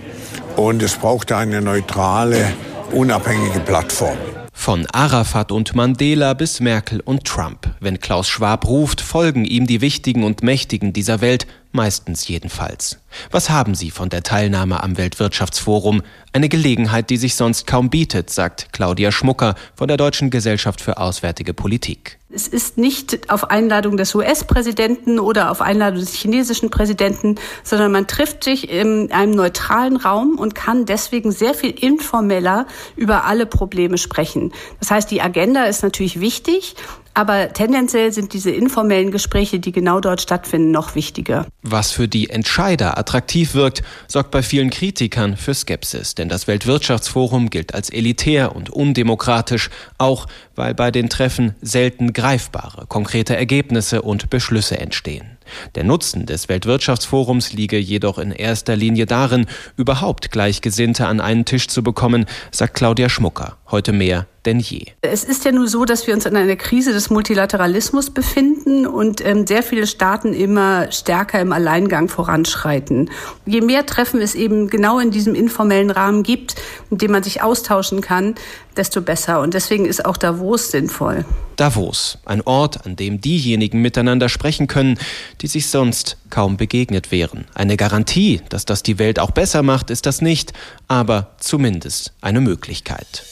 und 0.55 0.81
es 0.81 0.95
brauchte 0.95 1.35
eine 1.35 1.61
neutrale, 1.61 2.53
unabhängige 2.91 3.59
Plattform. 3.59 4.17
Von 4.53 4.85
Arafat 4.91 5.51
und 5.51 5.75
Mandela 5.75 6.33
bis 6.33 6.59
Merkel 6.59 6.99
und 6.99 7.25
Trump. 7.25 7.69
Wenn 7.79 7.99
Klaus 7.99 8.27
Schwab 8.27 8.67
ruft, 8.67 9.01
folgen 9.01 9.45
ihm 9.45 9.67
die 9.67 9.81
Wichtigen 9.81 10.23
und 10.23 10.43
Mächtigen 10.43 10.93
dieser 10.93 11.21
Welt, 11.21 11.47
meistens 11.71 12.27
jedenfalls. 12.27 13.00
Was 13.31 13.50
haben 13.50 13.75
Sie 13.75 13.91
von 13.91 14.09
der 14.09 14.23
Teilnahme 14.23 14.83
am 14.83 14.97
Weltwirtschaftsforum? 14.97 16.01
Eine 16.33 16.50
Gelegenheit, 16.50 17.09
die 17.09 17.17
sich 17.17 17.35
sonst 17.35 17.67
kaum 17.67 17.89
bietet, 17.89 18.29
sagt 18.29 18.73
Claudia 18.73 19.11
Schmucker 19.11 19.55
von 19.75 19.88
der 19.88 19.97
Deutschen 19.97 20.31
Gesellschaft 20.31 20.81
für 20.81 20.97
Auswärtige 20.97 21.53
Politik. 21.53 22.17
Es 22.38 22.48
ist 22.48 22.78
nicht 22.78 23.31
auf 23.31 23.50
Einladung 23.50 23.98
des 23.98 24.13
US-Präsidenten 24.13 25.19
oder 25.19 25.50
auf 25.50 25.60
Einladung 25.60 26.00
des 26.01 26.13
chinesischen 26.13 26.69
Präsidenten, 26.69 27.34
sondern 27.63 27.92
man 27.92 28.06
trifft 28.06 28.44
sich 28.44 28.69
in 28.69 29.12
einem 29.12 29.31
neutralen 29.31 29.98
Raum 29.98 30.38
und 30.38 30.54
kann 30.54 30.86
deswegen 30.86 31.31
sehr 31.31 31.56
viel 31.56 31.72
informeller 31.72 32.68
über 32.95 33.24
alle 33.24 33.48
Probleme 33.48 33.98
sprechen. 33.98 34.54
Das 34.80 34.92
heißt, 34.92 35.10
die 35.10 35.19
Agenda 35.19 35.63
ist 35.63 35.81
natürlich 35.81 36.19
wichtig, 36.19 36.75
aber 37.17 37.51
tendenziell 37.51 38.13
sind 38.13 38.33
diese 38.33 38.51
informellen 38.51 39.09
Gespräche, 39.09 39.59
die 39.59 39.71
genau 39.71 40.00
dort 40.00 40.21
stattfinden, 40.21 40.69
noch 40.69 40.93
wichtiger. 40.93 41.47
Was 41.63 41.91
für 41.91 42.07
die 42.07 42.29
Entscheider 42.29 43.00
attraktiv 43.00 43.55
wirkt, 43.55 43.81
sorgt 44.07 44.29
bei 44.29 44.43
vielen 44.43 44.69
Kritikern 44.69 45.36
für 45.36 45.55
Skepsis. 45.55 46.13
Denn 46.13 46.29
das 46.29 46.45
Weltwirtschaftsforum 46.45 47.50
gilt 47.50 47.74
als 47.74 47.89
elitär 47.89 48.55
und 48.55 48.69
undemokratisch, 48.69 49.71
auch 49.97 50.27
weil 50.55 50.75
bei 50.75 50.91
den 50.91 51.09
Treffen 51.09 51.55
selten 51.59 52.13
greifbare, 52.13 52.86
konkrete 52.86 53.36
Ergebnisse 53.36 54.03
und 54.03 54.29
Beschlüsse 54.29 54.77
entstehen. 54.79 55.38
Der 55.75 55.83
Nutzen 55.83 56.25
des 56.25 56.50
Weltwirtschaftsforums 56.50 57.53
liege 57.53 57.77
jedoch 57.77 58.17
in 58.17 58.31
erster 58.31 58.75
Linie 58.75 59.05
darin, 59.05 59.45
überhaupt 59.75 60.31
Gleichgesinnte 60.31 61.07
an 61.07 61.21
einen 61.21 61.45
Tisch 61.45 61.67
zu 61.67 61.83
bekommen, 61.83 62.25
sagt 62.51 62.75
Claudia 62.75 63.09
Schmucker, 63.09 63.57
heute 63.69 63.93
mehr 63.93 64.27
denn 64.47 64.59
je. 64.59 64.86
Es 65.01 65.25
ist 65.25 65.43
ja 65.43 65.51
nur 65.51 65.67
so, 65.67 65.83
dass 65.83 66.07
wir 66.07 66.13
uns 66.13 66.25
in 66.25 66.36
einer 66.36 66.55
Krise 66.55 66.93
des 66.93 67.09
Multilateralismus 67.09 68.09
befinden 68.09 68.88
und 68.88 69.24
ähm, 69.24 69.45
sehr 69.45 69.62
viele 69.62 69.86
Staaten 69.86 70.33
immer 70.33 70.89
stärker 70.91 71.41
im 71.41 71.51
Alleingang 71.51 72.07
voranschreiten. 72.07 73.12
Je 73.45 73.59
mehr 73.59 73.86
Treffen 73.86 74.21
es 74.21 74.36
eben 74.36 74.69
genau 74.69 75.00
in 75.00 75.12
diesem 75.12 75.36
informellen 75.36 75.91
Rahmen 75.91 76.24
gibt, 76.24 76.55
in 76.89 76.97
dem 76.97 77.12
man 77.12 77.24
sich 77.24 77.41
austauschen 77.41 78.00
kann, 78.00 78.36
desto 78.77 79.01
besser. 79.01 79.41
Und 79.41 79.53
deswegen 79.53 79.86
ist 79.86 80.05
auch 80.05 80.15
Davos 80.15 80.71
sinnvoll. 80.71 81.25
Davos, 81.57 82.19
ein 82.24 82.41
Ort, 82.41 82.86
an 82.86 82.95
dem 82.95 83.19
diejenigen 83.19 83.81
miteinander 83.81 84.29
sprechen 84.29 84.67
können, 84.67 84.97
die 85.41 85.47
sich 85.47 85.67
sonst 85.67 86.15
kaum 86.29 86.55
begegnet 86.55 87.12
wären. 87.12 87.45
Eine 87.53 87.75
Garantie, 87.75 88.41
dass 88.47 88.63
das 88.63 88.81
die 88.81 88.97
Welt 88.97 89.19
auch 89.19 89.31
besser 89.31 89.62
macht, 89.62 89.89
ist 89.89 90.05
das 90.05 90.21
nicht, 90.21 90.53
aber 90.88 91.36
zumindest 91.39 92.13
eine 92.21 92.39
Möglichkeit. 92.39 93.24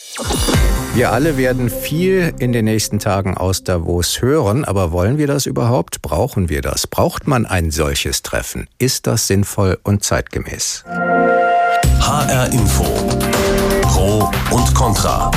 Wir 0.93 1.11
alle 1.11 1.37
werden 1.37 1.69
viel 1.69 2.33
in 2.39 2.53
den 2.53 2.65
nächsten 2.65 2.99
Tagen 2.99 3.35
aus 3.35 3.63
Davos 3.63 4.21
hören, 4.21 4.63
aber 4.63 4.91
wollen 4.91 5.17
wir 5.17 5.27
das 5.27 5.45
überhaupt? 5.45 6.01
Brauchen 6.01 6.47
wir 6.47 6.61
das? 6.61 6.87
Braucht 6.87 7.27
man 7.27 7.45
ein 7.45 7.69
solches 7.71 8.21
Treffen? 8.21 8.67
Ist 8.77 9.07
das 9.07 9.27
sinnvoll 9.27 9.77
und 9.83 10.03
zeitgemäß? 10.03 10.85
HR 11.99 12.51
Info. 12.53 12.85
Pro 13.81 14.31
und 14.51 14.73
Contra. 14.73 15.31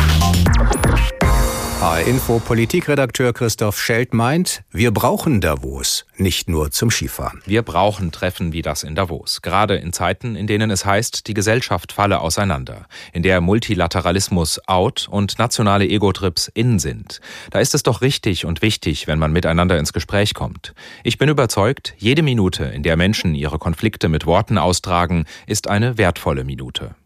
HR-Info 1.81 2.41
Politikredakteur 2.41 3.33
Christoph 3.33 3.79
Schelt 3.79 4.13
meint, 4.13 4.65
wir 4.73 4.91
brauchen 4.91 5.41
Davos, 5.41 6.07
nicht 6.17 6.49
nur 6.49 6.73
zum 6.73 6.91
Skifahren. 6.91 7.41
Wir 7.47 7.63
brauchen 7.63 8.11
Treffen 8.11 8.53
wie 8.53 8.63
das 8.63 8.83
in 8.83 8.97
Davos, 8.97 9.43
gerade 9.43 9.77
in 9.77 9.93
Zeiten, 9.93 10.35
in 10.35 10.49
denen 10.49 10.73
es 10.73 10.85
heißt, 10.85 11.29
die 11.29 11.35
Gesellschaft 11.35 11.93
falle 11.93 12.21
auseinander, 12.21 12.87
in 13.13 13.23
der 13.23 13.41
Multilateralismus 13.41 14.61
out 14.67 15.07
und 15.09 15.39
nationale 15.39 15.87
Ego-Trips 15.87 16.51
in 16.53 16.81
sind. 16.81 17.21
Da 17.51 17.61
ist 17.61 17.77
es 17.77 17.85
doch 17.85 18.01
richtig 18.01 18.45
und 18.45 18.61
wichtig, 18.61 19.07
wenn 19.07 19.21
man 19.21 19.31
miteinander 19.31 19.79
ins 19.79 19.93
Gespräch 19.93 20.35
kommt. 20.35 20.75
Ich 21.05 21.17
bin 21.17 21.29
überzeugt, 21.29 21.95
jede 21.97 22.23
Minute, 22.23 22.65
in 22.65 22.83
der 22.83 22.97
Menschen 22.97 23.37
ihre 23.37 23.61
Konflikte 23.61 24.09
mit 24.09 24.27
Worten 24.27 24.59
austragen, 24.59 25.27
ist 25.47 25.69
eine 25.69 25.97
wertvolle 25.97 26.43
Minute. 26.43 26.97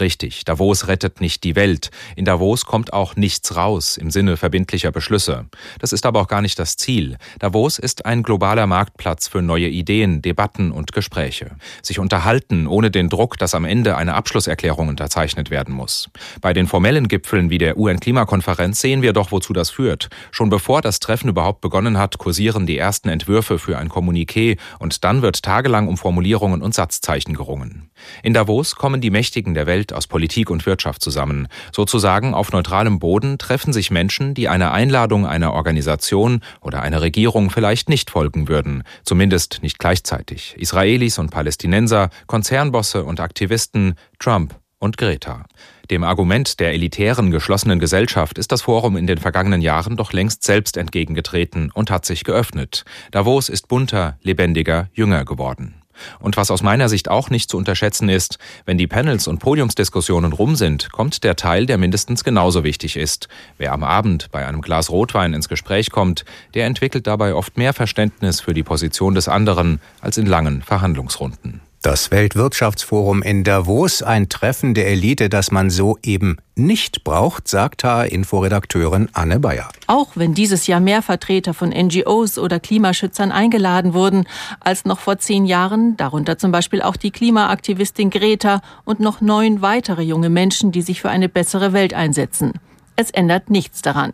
Richtig, 0.00 0.44
Davos 0.44 0.88
rettet 0.88 1.20
nicht 1.20 1.44
die 1.44 1.56
Welt. 1.56 1.90
In 2.16 2.24
Davos 2.24 2.64
kommt 2.64 2.92
auch 2.92 3.16
nichts 3.16 3.56
raus 3.56 3.96
im 3.96 4.10
Sinne 4.10 4.36
verbindlicher 4.36 4.92
Beschlüsse. 4.92 5.46
Das 5.78 5.92
ist 5.92 6.06
aber 6.06 6.20
auch 6.20 6.28
gar 6.28 6.42
nicht 6.42 6.58
das 6.58 6.76
Ziel. 6.76 7.16
Davos 7.38 7.78
ist 7.78 8.06
ein 8.06 8.22
globaler 8.22 8.66
Marktplatz 8.66 9.28
für 9.28 9.42
neue 9.42 9.68
Ideen, 9.68 10.22
Debatten 10.22 10.70
und 10.70 10.92
Gespräche. 10.92 11.52
Sich 11.82 11.98
unterhalten, 11.98 12.66
ohne 12.66 12.90
den 12.90 13.08
Druck, 13.08 13.38
dass 13.38 13.54
am 13.54 13.64
Ende 13.64 13.96
eine 13.96 14.14
Abschlusserklärung 14.14 14.88
unterzeichnet 14.88 15.50
werden 15.50 15.74
muss. 15.74 16.10
Bei 16.40 16.52
den 16.52 16.66
formellen 16.66 17.08
Gipfeln 17.08 17.50
wie 17.50 17.58
der 17.58 17.78
UN-Klimakonferenz 17.78 18.80
sehen 18.80 19.02
wir 19.02 19.12
doch, 19.12 19.32
wozu 19.32 19.52
das 19.52 19.70
führt. 19.70 20.08
Schon 20.30 20.50
bevor 20.50 20.82
das 20.82 21.00
Treffen 21.00 21.28
überhaupt 21.28 21.60
begonnen 21.60 21.98
hat, 21.98 22.18
kursieren 22.18 22.66
die 22.66 22.78
ersten 22.78 23.08
Entwürfe 23.08 23.58
für 23.58 23.78
ein 23.78 23.88
Kommuniqué 23.88 24.58
und 24.78 25.04
dann 25.04 25.22
wird 25.22 25.42
tagelang 25.42 25.88
um 25.88 25.96
Formulierungen 25.96 26.62
und 26.62 26.74
Satzzeichen 26.74 27.34
gerungen. 27.34 27.90
In 28.22 28.34
Davos 28.34 28.76
kommen 28.76 29.00
die 29.00 29.10
Mächtigen 29.10 29.53
der 29.54 29.66
Welt 29.66 29.92
aus 29.92 30.06
Politik 30.06 30.50
und 30.50 30.66
Wirtschaft 30.66 31.02
zusammen. 31.02 31.48
Sozusagen 31.72 32.34
auf 32.34 32.52
neutralem 32.52 32.98
Boden 32.98 33.38
treffen 33.38 33.72
sich 33.72 33.90
Menschen, 33.90 34.34
die 34.34 34.48
einer 34.48 34.72
Einladung 34.72 35.26
einer 35.26 35.52
Organisation 35.52 36.40
oder 36.60 36.82
einer 36.82 37.00
Regierung 37.00 37.50
vielleicht 37.50 37.88
nicht 37.88 38.10
folgen 38.10 38.48
würden, 38.48 38.82
zumindest 39.04 39.60
nicht 39.62 39.78
gleichzeitig. 39.78 40.54
Israelis 40.58 41.18
und 41.18 41.30
Palästinenser, 41.30 42.10
Konzernbosse 42.26 43.04
und 43.04 43.20
Aktivisten, 43.20 43.94
Trump 44.18 44.54
und 44.78 44.98
Greta. 44.98 45.46
Dem 45.90 46.04
Argument 46.04 46.60
der 46.60 46.72
elitären, 46.72 47.30
geschlossenen 47.30 47.78
Gesellschaft 47.78 48.38
ist 48.38 48.52
das 48.52 48.62
Forum 48.62 48.96
in 48.96 49.06
den 49.06 49.18
vergangenen 49.18 49.60
Jahren 49.60 49.96
doch 49.96 50.12
längst 50.12 50.42
selbst 50.42 50.76
entgegengetreten 50.76 51.70
und 51.72 51.90
hat 51.90 52.06
sich 52.06 52.24
geöffnet. 52.24 52.84
Davos 53.10 53.48
ist 53.48 53.68
bunter, 53.68 54.18
lebendiger, 54.22 54.88
jünger 54.94 55.24
geworden. 55.24 55.83
Und 56.18 56.36
was 56.36 56.50
aus 56.50 56.62
meiner 56.62 56.88
Sicht 56.88 57.08
auch 57.08 57.30
nicht 57.30 57.50
zu 57.50 57.56
unterschätzen 57.56 58.08
ist, 58.08 58.38
wenn 58.64 58.78
die 58.78 58.86
Panels 58.86 59.26
und 59.26 59.38
Podiumsdiskussionen 59.38 60.32
rum 60.32 60.56
sind, 60.56 60.92
kommt 60.92 61.24
der 61.24 61.36
Teil, 61.36 61.66
der 61.66 61.78
mindestens 61.78 62.24
genauso 62.24 62.64
wichtig 62.64 62.96
ist. 62.96 63.28
Wer 63.58 63.72
am 63.72 63.84
Abend 63.84 64.30
bei 64.30 64.46
einem 64.46 64.60
Glas 64.60 64.90
Rotwein 64.90 65.34
ins 65.34 65.48
Gespräch 65.48 65.90
kommt, 65.90 66.24
der 66.54 66.66
entwickelt 66.66 67.06
dabei 67.06 67.34
oft 67.34 67.56
mehr 67.56 67.72
Verständnis 67.72 68.40
für 68.40 68.54
die 68.54 68.62
Position 68.62 69.14
des 69.14 69.28
anderen 69.28 69.80
als 70.00 70.18
in 70.18 70.26
langen 70.26 70.62
Verhandlungsrunden. 70.62 71.60
Das 71.84 72.10
Weltwirtschaftsforum 72.10 73.20
in 73.20 73.44
Davos, 73.44 74.02
ein 74.02 74.30
Treffen 74.30 74.72
der 74.72 74.88
Elite, 74.88 75.28
das 75.28 75.50
man 75.50 75.68
so 75.68 75.98
eben 76.02 76.38
nicht 76.54 77.04
braucht, 77.04 77.46
sagt 77.46 77.84
HR-Inforedakteurin 77.84 79.10
Anne 79.12 79.38
Bayer. 79.38 79.68
Auch 79.86 80.12
wenn 80.14 80.32
dieses 80.32 80.66
Jahr 80.66 80.80
mehr 80.80 81.02
Vertreter 81.02 81.52
von 81.52 81.68
NGOs 81.68 82.38
oder 82.38 82.58
Klimaschützern 82.58 83.30
eingeladen 83.32 83.92
wurden 83.92 84.24
als 84.60 84.86
noch 84.86 84.98
vor 84.98 85.18
zehn 85.18 85.44
Jahren, 85.44 85.94
darunter 85.98 86.38
zum 86.38 86.52
Beispiel 86.52 86.80
auch 86.80 86.96
die 86.96 87.10
Klimaaktivistin 87.10 88.08
Greta 88.08 88.62
und 88.86 89.00
noch 89.00 89.20
neun 89.20 89.60
weitere 89.60 90.00
junge 90.00 90.30
Menschen, 90.30 90.72
die 90.72 90.80
sich 90.80 91.02
für 91.02 91.10
eine 91.10 91.28
bessere 91.28 91.74
Welt 91.74 91.92
einsetzen. 91.92 92.54
Es 92.96 93.10
ändert 93.10 93.50
nichts 93.50 93.82
daran. 93.82 94.12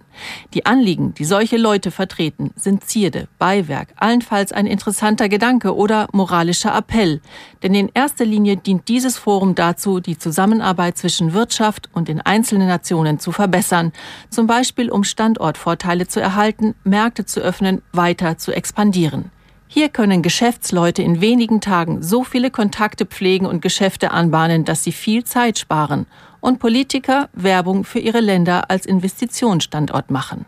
Die 0.54 0.64
Anliegen, 0.64 1.12
die 1.12 1.26
solche 1.26 1.58
Leute 1.58 1.90
vertreten, 1.90 2.50
sind 2.56 2.82
Zierde, 2.84 3.28
Beiwerk, 3.38 3.88
allenfalls 3.96 4.52
ein 4.52 4.66
interessanter 4.66 5.28
Gedanke 5.28 5.76
oder 5.76 6.08
moralischer 6.12 6.74
Appell. 6.74 7.20
Denn 7.62 7.74
in 7.74 7.90
erster 7.92 8.24
Linie 8.24 8.56
dient 8.56 8.88
dieses 8.88 9.18
Forum 9.18 9.54
dazu, 9.54 10.00
die 10.00 10.16
Zusammenarbeit 10.16 10.96
zwischen 10.96 11.34
Wirtschaft 11.34 11.90
und 11.92 12.08
den 12.08 12.22
einzelnen 12.22 12.68
Nationen 12.68 13.18
zu 13.18 13.32
verbessern. 13.32 13.92
Zum 14.30 14.46
Beispiel, 14.46 14.90
um 14.90 15.04
Standortvorteile 15.04 16.06
zu 16.06 16.20
erhalten, 16.20 16.74
Märkte 16.82 17.26
zu 17.26 17.40
öffnen, 17.40 17.82
weiter 17.92 18.38
zu 18.38 18.50
expandieren. 18.50 19.30
Hier 19.72 19.90
können 19.90 20.22
Geschäftsleute 20.22 21.02
in 21.02 21.20
wenigen 21.20 21.60
Tagen 21.60 22.02
so 22.02 22.24
viele 22.24 22.50
Kontakte 22.50 23.04
pflegen 23.04 23.46
und 23.46 23.60
Geschäfte 23.62 24.10
anbahnen, 24.10 24.64
dass 24.64 24.82
sie 24.82 24.90
viel 24.90 25.22
Zeit 25.24 25.58
sparen 25.58 26.06
und 26.40 26.58
Politiker 26.58 27.28
Werbung 27.32 27.84
für 27.84 27.98
ihre 27.98 28.20
Länder 28.20 28.70
als 28.70 28.86
Investitionsstandort 28.86 30.10
machen. 30.10 30.46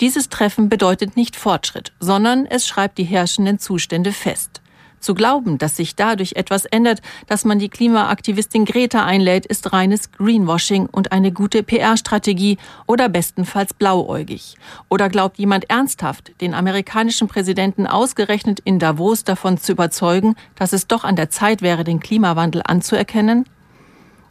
Dieses 0.00 0.28
Treffen 0.28 0.68
bedeutet 0.68 1.16
nicht 1.16 1.36
Fortschritt, 1.36 1.92
sondern 2.00 2.46
es 2.46 2.66
schreibt 2.66 2.98
die 2.98 3.04
herrschenden 3.04 3.58
Zustände 3.58 4.12
fest. 4.12 4.60
Zu 5.04 5.12
glauben, 5.12 5.58
dass 5.58 5.76
sich 5.76 5.96
dadurch 5.96 6.32
etwas 6.32 6.64
ändert, 6.64 7.02
dass 7.26 7.44
man 7.44 7.58
die 7.58 7.68
Klimaaktivistin 7.68 8.64
Greta 8.64 9.04
einlädt, 9.04 9.44
ist 9.44 9.74
reines 9.74 10.10
Greenwashing 10.12 10.86
und 10.86 11.12
eine 11.12 11.30
gute 11.30 11.62
PR-Strategie 11.62 12.56
oder 12.86 13.10
bestenfalls 13.10 13.74
blauäugig. 13.74 14.56
Oder 14.88 15.10
glaubt 15.10 15.36
jemand 15.36 15.68
ernsthaft, 15.68 16.32
den 16.40 16.54
amerikanischen 16.54 17.28
Präsidenten 17.28 17.86
ausgerechnet 17.86 18.60
in 18.60 18.78
Davos 18.78 19.24
davon 19.24 19.58
zu 19.58 19.72
überzeugen, 19.72 20.36
dass 20.54 20.72
es 20.72 20.86
doch 20.86 21.04
an 21.04 21.16
der 21.16 21.28
Zeit 21.28 21.60
wäre, 21.60 21.84
den 21.84 22.00
Klimawandel 22.00 22.62
anzuerkennen? 22.64 23.44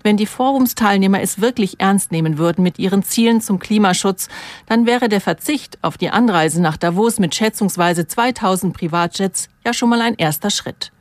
Wenn 0.03 0.17
die 0.17 0.25
Forumsteilnehmer 0.25 1.21
es 1.21 1.39
wirklich 1.39 1.79
ernst 1.79 2.11
nehmen 2.11 2.37
würden 2.37 2.61
mit 2.61 2.77
ihren 2.77 3.03
Zielen 3.03 3.39
zum 3.39 3.57
Klimaschutz, 3.57 4.27
dann 4.65 4.85
wäre 4.85 5.07
der 5.07 5.21
Verzicht 5.21 5.79
auf 5.81 5.97
die 5.97 6.09
Anreise 6.09 6.61
nach 6.61 6.75
Davos 6.75 7.19
mit 7.19 7.33
schätzungsweise 7.33 8.05
2000 8.05 8.75
Privatjets 8.75 9.47
ja 9.65 9.73
schon 9.73 9.89
mal 9.89 10.01
ein 10.01 10.15
erster 10.15 10.49
Schritt. 10.49 10.91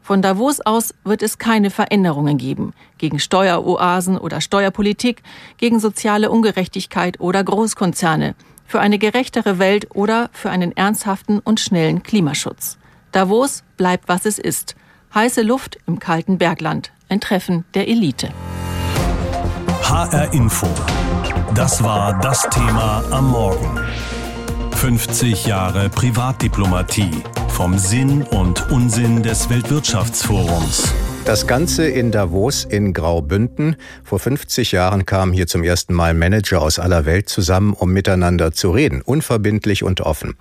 Von 0.00 0.22
Davos 0.22 0.60
aus 0.60 0.94
wird 1.04 1.22
es 1.22 1.36
keine 1.36 1.68
Veränderungen 1.68 2.38
geben 2.38 2.72
gegen 2.96 3.18
Steueroasen 3.18 4.16
oder 4.16 4.40
Steuerpolitik, 4.40 5.22
gegen 5.58 5.78
soziale 5.78 6.30
Ungerechtigkeit 6.30 7.20
oder 7.20 7.44
Großkonzerne, 7.44 8.36
für 8.64 8.80
eine 8.80 8.98
gerechtere 8.98 9.58
Welt 9.58 9.88
oder 9.94 10.30
für 10.32 10.48
einen 10.48 10.74
ernsthaften 10.74 11.40
und 11.40 11.60
schnellen 11.60 12.02
Klimaschutz. 12.02 12.78
Davos 13.12 13.64
bleibt, 13.76 14.08
was 14.08 14.24
es 14.24 14.38
ist. 14.38 14.76
Heiße 15.14 15.42
Luft 15.42 15.78
im 15.86 15.98
kalten 15.98 16.38
Bergland. 16.38 16.92
Ein 17.08 17.20
Treffen 17.20 17.64
der 17.74 17.86
Elite. 17.86 18.30
HR 19.82 20.32
Info. 20.32 20.66
Das 21.54 21.82
war 21.84 22.18
das 22.20 22.42
Thema 22.50 23.04
am 23.12 23.30
Morgen. 23.30 23.78
50 24.72 25.46
Jahre 25.46 25.88
Privatdiplomatie. 25.88 27.22
Vom 27.48 27.78
Sinn 27.78 28.22
und 28.24 28.70
Unsinn 28.72 29.22
des 29.22 29.48
Weltwirtschaftsforums. 29.48 30.92
Das 31.26 31.48
Ganze 31.48 31.88
in 31.88 32.12
Davos 32.12 32.62
in 32.62 32.92
Graubünden. 32.92 33.74
Vor 34.04 34.20
50 34.20 34.70
Jahren 34.70 35.06
kamen 35.06 35.32
hier 35.32 35.48
zum 35.48 35.64
ersten 35.64 35.92
Mal 35.92 36.14
Manager 36.14 36.62
aus 36.62 36.78
aller 36.78 37.04
Welt 37.04 37.28
zusammen, 37.28 37.72
um 37.72 37.92
miteinander 37.92 38.52
zu 38.52 38.70
reden. 38.70 39.02
Unverbindlich 39.02 39.82
und 39.82 40.00
offen. 40.00 40.36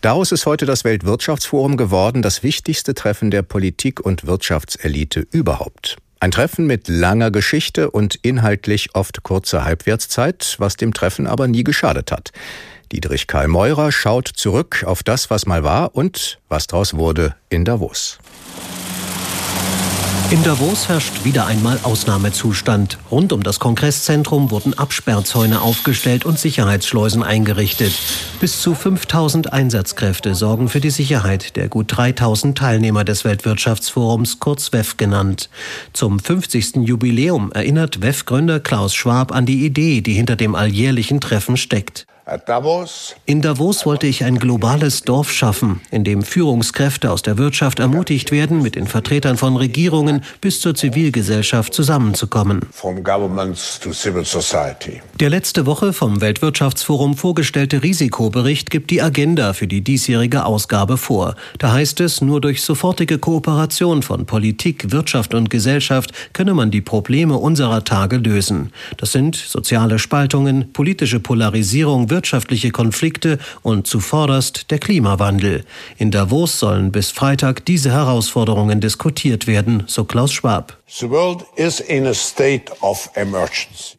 Daraus 0.00 0.32
ist 0.32 0.44
heute 0.44 0.66
das 0.66 0.82
Weltwirtschaftsforum 0.82 1.76
geworden, 1.76 2.22
das 2.22 2.42
wichtigste 2.42 2.94
Treffen 2.94 3.30
der 3.30 3.42
Politik- 3.42 4.04
und 4.04 4.26
Wirtschaftselite 4.26 5.20
überhaupt. 5.30 5.96
Ein 6.18 6.32
Treffen 6.32 6.66
mit 6.66 6.88
langer 6.88 7.30
Geschichte 7.30 7.92
und 7.92 8.16
inhaltlich 8.16 8.96
oft 8.96 9.22
kurzer 9.22 9.64
Halbwertszeit, 9.64 10.56
was 10.58 10.74
dem 10.74 10.92
Treffen 10.92 11.28
aber 11.28 11.46
nie 11.46 11.62
geschadet 11.62 12.10
hat. 12.10 12.32
Diedrich 12.90 13.28
Karl 13.28 13.46
Meurer 13.46 13.92
schaut 13.92 14.26
zurück 14.26 14.82
auf 14.86 15.04
das, 15.04 15.30
was 15.30 15.46
mal 15.46 15.62
war 15.62 15.94
und 15.94 16.40
was 16.48 16.66
daraus 16.66 16.94
wurde 16.94 17.36
in 17.48 17.64
Davos. 17.64 18.18
In 20.28 20.42
Davos 20.42 20.88
herrscht 20.88 21.24
wieder 21.24 21.46
einmal 21.46 21.78
Ausnahmezustand. 21.84 22.98
Rund 23.12 23.32
um 23.32 23.44
das 23.44 23.60
Kongresszentrum 23.60 24.50
wurden 24.50 24.74
Absperrzäune 24.74 25.60
aufgestellt 25.60 26.24
und 26.24 26.36
Sicherheitsschleusen 26.36 27.22
eingerichtet. 27.22 27.92
Bis 28.40 28.60
zu 28.60 28.74
5000 28.74 29.52
Einsatzkräfte 29.52 30.34
sorgen 30.34 30.68
für 30.68 30.80
die 30.80 30.90
Sicherheit 30.90 31.54
der 31.54 31.68
gut 31.68 31.96
3000 31.96 32.58
Teilnehmer 32.58 33.04
des 33.04 33.24
Weltwirtschaftsforums, 33.24 34.40
kurz 34.40 34.72
WEF 34.72 34.96
genannt. 34.96 35.48
Zum 35.92 36.18
50. 36.18 36.78
Jubiläum 36.78 37.52
erinnert 37.52 38.02
WEF-Gründer 38.02 38.58
Klaus 38.58 38.96
Schwab 38.96 39.32
an 39.32 39.46
die 39.46 39.64
Idee, 39.64 40.00
die 40.00 40.14
hinter 40.14 40.34
dem 40.34 40.56
alljährlichen 40.56 41.20
Treffen 41.20 41.56
steckt. 41.56 42.04
In 43.24 43.40
Davos 43.40 43.86
wollte 43.86 44.08
ich 44.08 44.24
ein 44.24 44.40
globales 44.40 45.02
Dorf 45.02 45.30
schaffen, 45.30 45.80
in 45.92 46.02
dem 46.02 46.24
Führungskräfte 46.24 47.12
aus 47.12 47.22
der 47.22 47.38
Wirtschaft 47.38 47.78
ermutigt 47.78 48.32
werden, 48.32 48.62
mit 48.62 48.74
den 48.74 48.88
Vertretern 48.88 49.36
von 49.36 49.56
Regierungen 49.56 50.24
bis 50.40 50.58
zur 50.58 50.74
Zivilgesellschaft 50.74 51.72
zusammenzukommen. 51.72 52.62
Der 55.20 55.30
letzte 55.30 55.66
Woche 55.66 55.92
vom 55.92 56.20
Weltwirtschaftsforum 56.20 57.16
vorgestellte 57.16 57.84
Risikobericht 57.84 58.70
gibt 58.70 58.90
die 58.90 59.02
Agenda 59.02 59.52
für 59.52 59.68
die 59.68 59.82
diesjährige 59.82 60.46
Ausgabe 60.46 60.96
vor. 60.96 61.36
Da 61.58 61.74
heißt 61.74 62.00
es, 62.00 62.22
nur 62.22 62.40
durch 62.40 62.62
sofortige 62.62 63.18
Kooperation 63.18 64.02
von 64.02 64.26
Politik, 64.26 64.90
Wirtschaft 64.90 65.32
und 65.32 65.48
Gesellschaft 65.48 66.10
könne 66.32 66.54
man 66.54 66.72
die 66.72 66.80
Probleme 66.80 67.36
unserer 67.36 67.84
Tage 67.84 68.16
lösen. 68.16 68.72
Das 68.96 69.12
sind 69.12 69.36
soziale 69.36 70.00
Spaltungen, 70.00 70.72
politische 70.72 71.20
Polarisierung, 71.20 72.10
wirtschaftliche 72.16 72.70
Konflikte 72.70 73.38
und 73.60 73.86
zuvorderst 73.86 74.70
der 74.70 74.78
Klimawandel. 74.78 75.66
In 75.98 76.10
Davos 76.10 76.58
sollen 76.58 76.90
bis 76.90 77.10
Freitag 77.10 77.66
diese 77.66 77.92
Herausforderungen 77.92 78.80
diskutiert 78.80 79.46
werden, 79.46 79.82
so 79.86 80.04
Klaus 80.06 80.32
Schwab. 80.32 80.78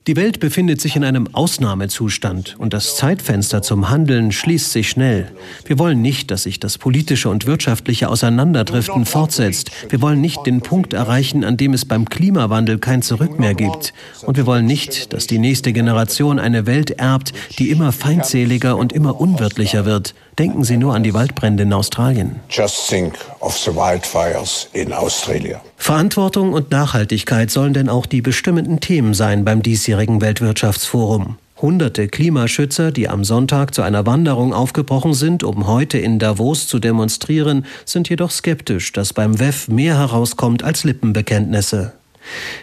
Die 0.08 0.16
Welt 0.16 0.40
befindet 0.40 0.80
sich 0.80 0.96
in 0.96 1.04
einem 1.04 1.28
Ausnahmezustand 1.36 2.56
und 2.58 2.74
das 2.74 2.96
Zeitfenster 2.96 3.62
zum 3.62 3.90
Handeln 3.90 4.32
schließt 4.32 4.72
sich 4.72 4.90
schnell. 4.90 5.30
Wir 5.66 5.80
wollen 5.80 6.02
nicht, 6.02 6.32
dass 6.32 6.44
sich 6.44 6.62
das 6.62 6.78
politische 6.78 7.28
und 7.28 7.46
wirtschaftliche 7.46 8.08
Auseinanderdriften 8.08 9.06
fortsetzt. 9.06 9.70
Wir 9.90 10.02
wollen 10.02 10.22
nicht 10.22 10.46
den 10.46 10.62
Punkt 10.62 10.94
erreichen, 10.94 11.44
an 11.44 11.58
dem 11.58 11.74
es 11.74 11.84
beim 11.84 12.08
Klimawandel 12.08 12.80
kein 12.80 13.02
Zurück 13.02 13.38
mehr 13.38 13.54
gibt. 13.54 13.94
Und 14.22 14.38
wir 14.38 14.46
wollen 14.46 14.66
nicht, 14.66 15.12
dass 15.12 15.28
die 15.28 15.40
nächste 15.40 15.74
Generation 15.74 16.40
eine 16.40 16.66
Welt 16.68 16.92
erbt, 16.92 17.34
die 17.60 17.70
immer 17.70 17.92
feindseliger 17.92 18.78
und 18.78 18.94
immer 18.94 19.20
unwirtlicher 19.20 19.84
wird. 19.84 20.16
Denken 20.40 20.64
Sie 20.64 20.78
nur 20.78 20.94
an 20.94 21.02
die 21.02 21.16
Waldbrände 21.16 21.64
in 21.64 21.74
Australien. 21.74 22.36
Just 22.50 22.88
think 22.88 23.16
of 23.40 23.58
the 23.58 23.72
wildfires 23.72 24.70
in 24.74 24.94
Australia. 24.94 25.60
Verantwortung 25.78 26.54
und 26.54 26.70
Nachhaltigkeit 26.70 27.50
sollen 27.50 27.74
denn 27.74 27.90
auch 27.90 28.06
die 28.06 28.22
bestimmenden 28.22 28.80
Themen 28.80 29.16
sein 29.16 29.46
beim 29.46 29.64
diesjährigen 29.64 30.22
Weltwirtschaftsforum. 30.22 31.38
Hunderte 31.60 32.08
Klimaschützer, 32.08 32.92
die 32.92 33.10
am 33.10 33.24
Sonntag 33.24 33.74
zu 33.74 33.82
einer 33.82 34.06
Wanderung 34.06 34.54
aufgebrochen 34.54 35.16
sind, 35.16 35.44
um 35.44 35.66
heute 35.66 35.98
in 35.98 36.20
Davos 36.20 36.68
zu 36.68 36.78
demonstrieren, 36.78 37.66
sind 37.84 38.08
jedoch 38.08 38.30
skeptisch, 38.30 38.94
dass 38.94 39.14
beim 39.14 39.40
WEF 39.40 39.68
mehr 39.68 39.98
herauskommt 39.98 40.62
als 40.62 40.84
Lippenbekenntnisse. 40.84 41.94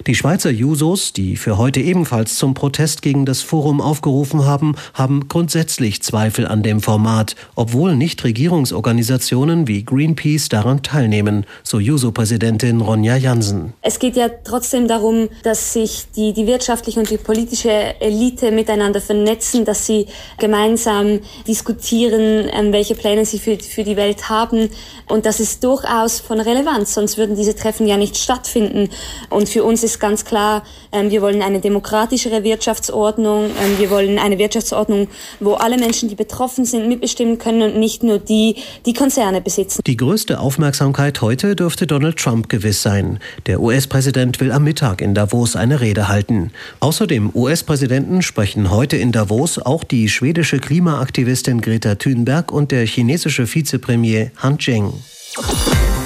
Die 0.07 0.15
Schweizer 0.15 0.51
Jusos, 0.51 1.13
die 1.13 1.37
für 1.37 1.59
heute 1.59 1.81
ebenfalls 1.81 2.37
zum 2.37 2.55
Protest 2.55 3.03
gegen 3.03 3.27
das 3.27 3.43
Forum 3.43 3.81
aufgerufen 3.81 4.45
haben, 4.45 4.75
haben 4.93 5.29
grundsätzlich 5.29 6.03
Zweifel 6.03 6.47
an 6.47 6.63
dem 6.63 6.81
Format, 6.81 7.37
obwohl 7.55 7.97
Nichtregierungsorganisationen 7.97 9.67
wie 9.69 9.85
Greenpeace 9.85 10.49
daran 10.49 10.83
teilnehmen, 10.83 11.47
so 11.63 11.79
Juso-Präsidentin 11.79 12.81
Ronja 12.81 13.17
Jansen. 13.17 13.73
Es 13.83 13.99
geht 13.99 14.17
ja 14.17 14.29
trotzdem 14.45 14.89
darum, 14.89 15.29
dass 15.43 15.73
sich 15.73 16.07
die, 16.17 16.33
die 16.33 16.47
wirtschaftliche 16.47 17.01
und 17.01 17.11
die 17.11 17.19
politische 17.19 17.71
Elite 18.01 18.51
miteinander 18.51 19.01
vernetzen, 19.01 19.65
dass 19.65 19.87
sie 19.87 20.07
gemeinsam 20.39 21.21
diskutieren, 21.47 22.49
ähm, 22.53 22.73
welche 22.73 22.95
Pläne 22.95 23.25
sie 23.25 23.39
für, 23.39 23.59
für 23.59 23.85
die 23.85 23.97
Welt 23.97 24.29
haben. 24.29 24.71
Und 25.09 25.27
das 25.27 25.41
ist 25.41 25.65
durchaus 25.65 26.21
von 26.21 26.41
Relevanz, 26.41 26.95
sonst 26.95 27.19
würden 27.19 27.37
diese 27.37 27.55
Treffen 27.55 27.87
ja 27.87 27.97
nicht 27.97 28.17
stattfinden. 28.17 28.89
Und 29.31 29.49
für 29.55 29.63
uns 29.63 29.85
ist 29.85 30.01
ganz 30.01 30.25
klar, 30.25 30.65
ähm, 30.91 31.11
wir 31.13 31.23
wollen 31.23 31.41
eine 31.41 31.61
demokratischere 31.61 32.43
Wirtschaftsordnung. 32.43 33.45
Ähm, 33.45 33.79
wir 33.79 33.89
wollen 33.89 34.19
eine 34.19 34.37
Wirtschaftsordnung, 34.37 35.07
wo 35.39 35.55
alle 35.55 35.79
Menschen, 35.79 36.09
die 36.09 36.17
betroffen 36.17 36.65
sind, 36.65 36.89
mitbestimmen 36.89 37.39
können 37.39 37.63
und 37.63 37.79
nicht 37.79 38.03
nur 38.03 38.19
die, 38.19 38.57
die 38.85 38.95
Konzerne 38.95 39.41
besitzen. 39.41 39.81
Die 39.87 39.97
größte 39.97 40.41
Aufmerksamkeit 40.41 41.21
heute 41.23 41.55
dürfte 41.55 41.87
Donald 41.87 42.17
Trump 42.17 42.49
gewiss 42.49 42.83
sein. 42.83 43.21
Der 43.47 43.61
US-Präsident 43.61 44.41
will 44.41 44.51
am 44.51 44.65
Mittag 44.65 45.01
in 45.01 45.15
Davos 45.15 45.55
eine 45.55 45.81
Rede 45.81 46.09
halten. 46.09 46.51
Außer 46.81 47.07
dem 47.07 47.31
US-Präsidenten 47.33 48.23
sprechen 48.23 48.73
heute 48.73 48.97
in 48.97 49.13
Davos 49.13 49.61
auch 49.61 49.85
die 49.85 50.09
schwedische 50.09 50.59
Klimaaktivistin 50.59 51.61
Greta 51.61 51.95
Thunberg 51.95 52.51
und 52.51 52.73
der 52.73 52.85
chinesische 52.87 53.47
Vizepremier 53.47 54.33
Han 54.39 54.59
Zheng. 54.59 54.93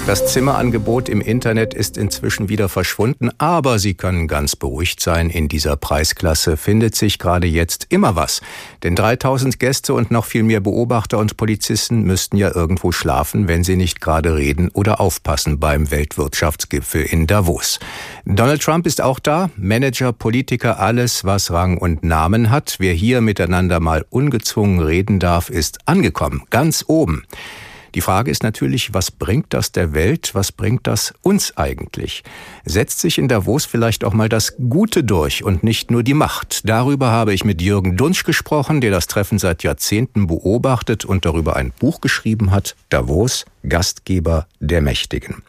Das 0.09 0.25
Zimmerangebot 0.33 1.11
im 1.11 1.21
Internet 1.21 1.75
ist 1.75 1.99
inzwischen 1.99 2.49
wieder 2.49 2.71
verschwunden, 2.71 3.29
aber 3.37 3.79
Sie 3.79 3.93
können 3.93 4.27
ganz 4.27 4.57
beruhigt 4.57 5.03
sein, 5.03 5.29
in 5.29 5.49
dieser 5.49 5.77
Preisklasse 5.77 6.57
findet 6.57 6.95
sich 6.97 7.19
gerade 7.19 7.47
jetzt 7.47 7.89
immer 7.91 8.17
was. 8.17 8.41
Denn 8.83 8.95
3000 8.95 9.59
Gäste 9.59 9.93
und 9.93 10.11
noch 10.11 10.25
viel 10.25 10.45
mehr 10.45 10.61
Beobachter 10.61 11.19
und 11.19 11.37
Polizisten 11.37 12.05
müssten 12.05 12.39
ja 12.39 12.55
irgendwo 12.55 12.91
schlafen, 12.91 13.49
wenn 13.49 13.65
sie 13.65 13.77
nicht 13.77 14.01
gerade 14.01 14.35
reden 14.35 14.71
oder 14.73 14.99
aufpassen 14.99 15.61
beim 15.61 15.91
Weltwirtschaftsgipfel 15.91 17.03
in 17.03 17.27
Davos. 17.27 17.79
Donald 18.25 18.63
Trump 18.63 18.87
ist 18.87 19.03
auch 19.03 19.19
da, 19.19 19.51
Manager, 19.57 20.15
Politiker, 20.15 20.81
alles, 20.81 21.27
was 21.27 21.51
Rang 21.51 21.77
und 21.77 22.03
Namen 22.03 22.49
hat. 22.49 22.77
Wer 22.79 22.95
hier 22.95 23.21
miteinander 23.21 23.79
mal 23.79 24.07
ungezwungen 24.09 24.81
reden 24.81 25.19
darf, 25.19 25.51
ist 25.51 25.81
angekommen, 25.85 26.45
ganz 26.49 26.83
oben. 26.89 27.25
Die 27.99 28.03
Frage 28.03 28.31
ist 28.31 28.45
natürlich, 28.45 28.95
was 28.95 29.11
bringt 29.11 29.47
das 29.53 29.73
der 29.73 29.93
Welt, 29.93 30.31
was 30.33 30.53
bringt 30.53 30.87
das 30.87 31.13
uns 31.23 31.57
eigentlich? 31.57 32.23
Setzt 32.65 33.01
sich 33.01 33.19
in 33.19 33.27
Davos 33.27 33.65
vielleicht 33.65 34.05
auch 34.05 34.13
mal 34.13 34.29
das 34.29 34.55
Gute 34.57 35.03
durch 35.03 35.43
und 35.43 35.65
nicht 35.65 35.91
nur 35.91 36.05
die 36.05 36.15
Macht? 36.15 36.61
Darüber 36.69 37.11
habe 37.11 37.35
ich 37.35 37.45
mit 37.45 37.61
Jürgen 37.61 37.97
Dunsch 37.97 38.23
gesprochen, 38.23 38.81
der 38.81 38.93
das 38.93 39.09
Treffen 39.09 39.41
seit 39.41 39.65
Jahrzehnten 39.65 40.29
beobachtet 40.29 41.07
und 41.07 41.25
darüber 41.25 41.57
ein 41.57 41.73
Buch 41.73 42.01
geschrieben 42.01 42.53
hat, 42.53 42.77
Davos, 42.89 43.47
Gastgeber 43.69 44.47
der 44.61 44.81
Mächtigen. 44.81 45.43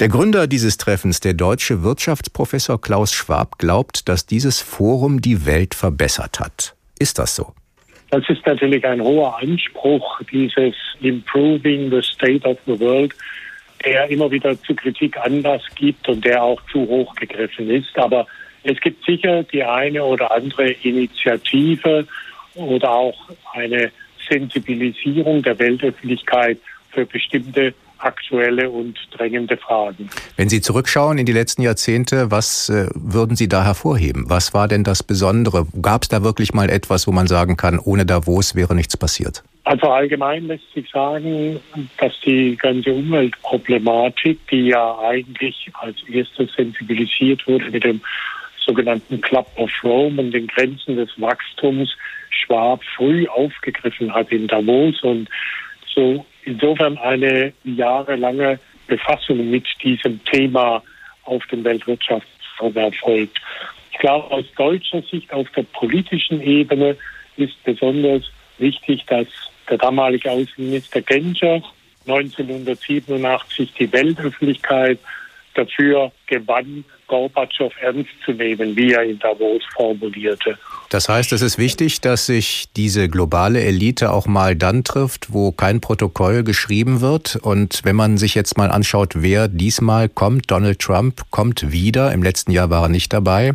Der 0.00 0.08
Gründer 0.08 0.48
dieses 0.48 0.76
Treffens, 0.76 1.20
der 1.20 1.34
deutsche 1.34 1.84
Wirtschaftsprofessor 1.84 2.80
Klaus 2.80 3.12
Schwab, 3.12 3.58
glaubt, 3.58 4.08
dass 4.08 4.26
dieses 4.26 4.58
Forum 4.58 5.20
die 5.20 5.46
Welt 5.46 5.76
verbessert 5.76 6.40
hat. 6.40 6.74
Ist 6.98 7.20
das 7.20 7.36
so? 7.36 7.54
Das 8.10 8.28
ist 8.28 8.44
natürlich 8.44 8.84
ein 8.84 9.00
hoher 9.00 9.38
Anspruch, 9.38 10.20
dieses 10.32 10.74
Improving 11.00 11.90
the 11.90 12.02
State 12.02 12.46
of 12.46 12.58
the 12.66 12.78
World, 12.80 13.14
der 13.84 14.08
immer 14.10 14.30
wieder 14.30 14.60
zu 14.62 14.74
Kritik 14.74 15.16
Anlass 15.18 15.62
gibt 15.76 16.08
und 16.08 16.24
der 16.24 16.42
auch 16.42 16.60
zu 16.72 16.80
hoch 16.80 17.14
gegriffen 17.14 17.70
ist. 17.70 17.96
Aber 17.96 18.26
es 18.64 18.80
gibt 18.80 19.04
sicher 19.04 19.44
die 19.44 19.62
eine 19.62 20.04
oder 20.04 20.32
andere 20.32 20.70
Initiative 20.70 22.06
oder 22.54 22.90
auch 22.90 23.16
eine 23.52 23.92
Sensibilisierung 24.28 25.42
der 25.42 25.58
Weltöffentlichkeit 25.58 26.58
für 26.90 27.06
bestimmte 27.06 27.74
aktuelle 28.00 28.70
und 28.70 28.98
drängende 29.10 29.56
Fragen. 29.56 30.08
Wenn 30.36 30.48
Sie 30.48 30.60
zurückschauen 30.60 31.18
in 31.18 31.26
die 31.26 31.32
letzten 31.32 31.62
Jahrzehnte, 31.62 32.30
was 32.30 32.68
äh, 32.68 32.88
würden 32.94 33.36
Sie 33.36 33.48
da 33.48 33.64
hervorheben? 33.64 34.24
Was 34.28 34.54
war 34.54 34.68
denn 34.68 34.84
das 34.84 35.02
Besondere? 35.02 35.66
Gab 35.80 36.02
es 36.02 36.08
da 36.08 36.22
wirklich 36.22 36.52
mal 36.54 36.70
etwas, 36.70 37.06
wo 37.06 37.12
man 37.12 37.26
sagen 37.26 37.56
kann, 37.56 37.78
ohne 37.78 38.06
Davos 38.06 38.54
wäre 38.54 38.74
nichts 38.74 38.96
passiert? 38.96 39.42
Also 39.64 39.88
allgemein 39.88 40.46
lässt 40.46 40.72
sich 40.74 40.90
sagen, 40.90 41.60
dass 41.98 42.12
die 42.24 42.56
ganze 42.56 42.92
Umweltproblematik, 42.92 44.38
die 44.48 44.68
ja 44.68 44.98
eigentlich 44.98 45.70
als 45.74 45.96
erstes 46.08 46.52
sensibilisiert 46.54 47.46
wurde 47.46 47.70
mit 47.70 47.84
dem 47.84 48.00
sogenannten 48.64 49.20
Club 49.20 49.46
of 49.56 49.70
Rome 49.84 50.20
und 50.20 50.32
den 50.32 50.46
Grenzen 50.46 50.96
des 50.96 51.10
Wachstums, 51.20 51.96
Schwab 52.30 52.82
früh 52.96 53.26
aufgegriffen 53.28 54.12
hat 54.12 54.30
in 54.30 54.46
Davos 54.46 55.02
und 55.02 55.28
so 55.94 56.24
insofern 56.44 56.98
eine 56.98 57.52
jahrelange 57.64 58.58
Befassung 58.86 59.50
mit 59.50 59.66
diesem 59.82 60.22
Thema 60.24 60.82
auf 61.24 61.46
dem 61.46 61.64
Weltwirtschaftsforum 61.64 62.76
erfolgt. 62.76 63.40
Ich 63.92 63.98
glaube, 63.98 64.30
aus 64.30 64.44
deutscher 64.56 65.02
Sicht 65.02 65.32
auf 65.32 65.48
der 65.50 65.62
politischen 65.62 66.40
Ebene 66.40 66.96
ist 67.36 67.62
besonders 67.64 68.24
wichtig, 68.58 69.04
dass 69.06 69.26
der 69.68 69.78
damalige 69.78 70.30
Außenminister 70.30 71.00
Genscher 71.02 71.62
1987 72.06 73.72
die 73.74 73.92
Weltöffentlichkeit 73.92 74.98
dafür 75.54 76.12
gewann, 76.26 76.84
Gorbatschow 77.06 77.72
ernst 77.80 78.10
zu 78.24 78.32
nehmen, 78.32 78.76
wie 78.76 78.92
er 78.92 79.02
in 79.02 79.18
Davos 79.18 79.62
formulierte. 79.74 80.58
Das 80.90 81.08
heißt, 81.08 81.32
es 81.32 81.40
ist 81.40 81.56
wichtig, 81.56 82.00
dass 82.00 82.26
sich 82.26 82.68
diese 82.74 83.08
globale 83.08 83.62
Elite 83.62 84.10
auch 84.12 84.26
mal 84.26 84.56
dann 84.56 84.82
trifft, 84.82 85.32
wo 85.32 85.52
kein 85.52 85.80
Protokoll 85.80 86.42
geschrieben 86.42 87.00
wird. 87.00 87.36
Und 87.36 87.82
wenn 87.84 87.94
man 87.94 88.18
sich 88.18 88.34
jetzt 88.34 88.58
mal 88.58 88.72
anschaut, 88.72 89.12
wer 89.14 89.46
diesmal 89.46 90.08
kommt, 90.08 90.50
Donald 90.50 90.80
Trump 90.80 91.22
kommt 91.30 91.70
wieder, 91.70 92.12
im 92.12 92.24
letzten 92.24 92.50
Jahr 92.50 92.70
war 92.70 92.82
er 92.82 92.88
nicht 92.88 93.12
dabei, 93.12 93.52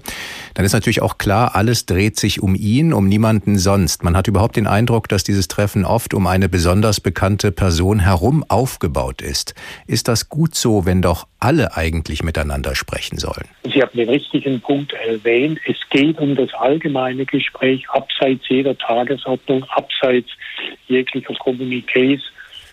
dann 0.54 0.65
ist 0.65 0.71
natürlich 0.71 1.02
auch 1.02 1.17
klar, 1.17 1.56
alles 1.56 1.86
dreht 1.86 2.17
sich 2.17 2.41
um 2.41 2.56
ihn, 2.56 2.93
um 2.93 3.10
niemanden 3.10 3.60
sonst. 3.60 4.06
Man 4.06 4.15
hat 4.15 4.30
überhaupt 4.30 4.56
den 4.56 4.65
Eindruck, 4.65 5.10
dass 5.10 5.26
dieses 5.26 5.50
Treffen 5.50 5.84
oft 5.84 6.13
um 6.13 6.28
eine 6.28 6.48
besonders 6.48 7.02
bekannte 7.02 7.52
Person 7.52 8.00
herum 8.00 8.45
aufgebaut 8.48 9.21
ist. 9.21 9.56
Ist 9.88 10.08
das 10.08 10.30
gut 10.30 10.56
so, 10.56 10.86
wenn 10.86 11.02
doch 11.02 11.28
alle 11.39 11.76
eigentlich 11.76 12.24
miteinander 12.24 12.76
sprechen 12.76 13.17
sollen? 13.17 13.48
Sie 13.63 13.82
haben 13.82 13.98
den 13.98 14.10
richtigen 14.10 14.62
Punkt 14.62 14.93
erwähnt. 14.93 15.60
Es 15.67 15.78
geht 15.89 16.17
um 16.19 16.36
das 16.36 16.54
allgemeine 16.54 17.26
Gespräch 17.26 17.88
abseits 17.89 18.48
jeder 18.48 18.78
Tagesordnung, 18.78 19.63
abseits 19.65 20.30
jeglicher 20.88 21.34
Kommuniqués. 21.34 22.21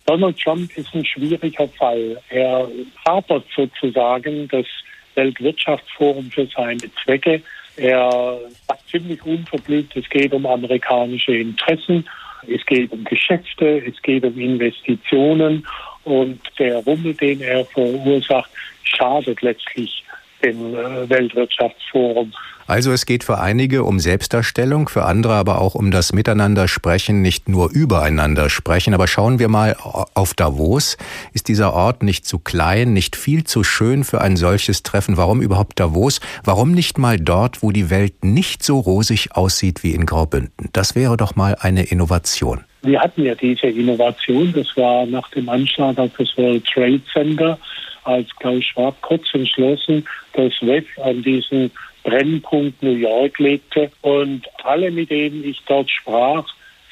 Donald 0.06 0.38
Trump 0.40 0.76
ist 0.76 0.94
ein 0.94 1.04
schwieriger 1.04 1.68
Fall. 1.68 2.20
Er 2.30 2.68
hapert 3.06 3.44
sozusagen 3.54 4.48
das 4.48 4.66
Weltwirtschaftsforum 5.14 6.30
für 6.30 6.46
seine 6.46 6.90
Zwecke. 7.04 7.42
Er 7.76 8.38
sagt 8.66 8.88
ziemlich 8.88 9.24
unverblümt, 9.24 9.94
es 9.96 10.08
geht 10.08 10.32
um 10.32 10.44
amerikanische 10.44 11.34
Interessen, 11.34 12.06
es 12.46 12.64
geht 12.66 12.90
um 12.92 13.04
Geschäfte, 13.04 13.82
es 13.86 14.00
geht 14.02 14.24
um 14.24 14.38
Investitionen 14.38 15.66
und 16.04 16.40
der 16.58 16.76
Rummel, 16.78 17.14
den 17.14 17.40
er 17.40 17.64
verursacht, 17.66 18.50
schadet 18.82 19.40
letztlich 19.42 20.04
dem 20.42 20.74
äh, 20.74 21.08
Weltwirtschaftsforum. 21.08 22.32
Also 22.66 22.92
es 22.92 23.06
geht 23.06 23.24
für 23.24 23.38
einige 23.38 23.84
um 23.84 23.98
Selbstdarstellung, 23.98 24.88
für 24.88 25.04
andere 25.04 25.34
aber 25.34 25.60
auch 25.60 25.74
um 25.74 25.90
das 25.90 26.12
Miteinander 26.12 26.68
sprechen, 26.68 27.20
nicht 27.20 27.48
nur 27.48 27.70
übereinander 27.70 28.48
sprechen. 28.50 28.94
Aber 28.94 29.08
schauen 29.08 29.38
wir 29.38 29.48
mal 29.48 29.76
auf 29.76 30.34
Davos. 30.34 30.96
Ist 31.32 31.48
dieser 31.48 31.74
Ort 31.74 32.02
nicht 32.02 32.24
zu 32.24 32.38
klein, 32.38 32.92
nicht 32.92 33.16
viel 33.16 33.44
zu 33.44 33.64
schön 33.64 34.04
für 34.04 34.20
ein 34.20 34.36
solches 34.36 34.82
Treffen? 34.82 35.16
Warum 35.16 35.42
überhaupt 35.42 35.80
Davos? 35.80 36.20
Warum 36.44 36.72
nicht 36.72 36.98
mal 36.98 37.18
dort, 37.18 37.62
wo 37.62 37.72
die 37.72 37.90
Welt 37.90 38.24
nicht 38.24 38.62
so 38.62 38.78
rosig 38.78 39.32
aussieht 39.32 39.82
wie 39.82 39.92
in 39.92 40.06
Graubünden? 40.06 40.68
Das 40.72 40.94
wäre 40.94 41.16
doch 41.16 41.34
mal 41.34 41.56
eine 41.60 41.82
Innovation. 41.82 42.64
Wir 42.82 43.00
hatten 43.00 43.24
ja 43.24 43.34
diese 43.34 43.68
Innovation, 43.68 44.52
das 44.52 44.76
war 44.76 45.06
nach 45.06 45.28
dem 45.30 45.48
Anschlag 45.48 45.98
auf 45.98 46.10
das 46.18 46.36
World 46.36 46.64
Trade 46.66 47.00
Center, 47.12 47.58
als 48.04 48.28
Klaus 48.40 48.64
Schwab 48.64 49.00
kurz 49.02 49.22
entschlossen 49.32 50.04
das 50.32 50.52
WEF 50.60 50.86
an 50.98 51.22
diesen 51.22 51.70
Brennpunkt 52.02 52.82
New 52.82 52.96
York 52.96 53.38
legte. 53.38 53.90
Und 54.00 54.48
alle, 54.64 54.90
mit 54.90 55.10
denen 55.10 55.44
ich 55.44 55.60
dort 55.66 55.90
sprach, 55.90 56.44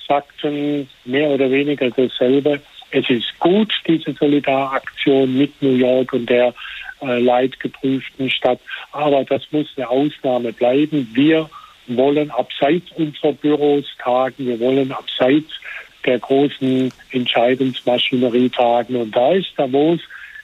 sagten 0.06 0.88
mehr 1.04 1.30
oder 1.30 1.50
weniger 1.50 1.90
dasselbe. 1.90 2.60
Es 2.92 3.08
ist 3.08 3.38
gut, 3.38 3.72
diese 3.86 4.12
Solidaraktion 4.12 5.36
mit 5.36 5.60
New 5.62 5.74
York 5.74 6.12
und 6.12 6.28
der 6.28 6.54
äh, 7.02 7.18
leidgeprüften 7.20 8.28
Stadt, 8.30 8.60
aber 8.92 9.24
das 9.24 9.42
muss 9.52 9.66
eine 9.76 9.88
Ausnahme 9.88 10.52
bleiben. 10.52 11.08
Wir 11.14 11.48
wollen 11.86 12.30
abseits 12.30 12.90
unserer 12.96 13.32
Büros 13.32 13.84
tagen, 13.98 14.46
wir 14.46 14.60
wollen 14.60 14.92
abseits 14.92 15.50
der 16.04 16.18
großen 16.18 16.92
Entscheidungsmaschinerie 17.10 18.50
tagen. 18.50 18.96
Und 18.96 19.14
da 19.14 19.32
ist 19.32 19.52
Davos 19.56 20.00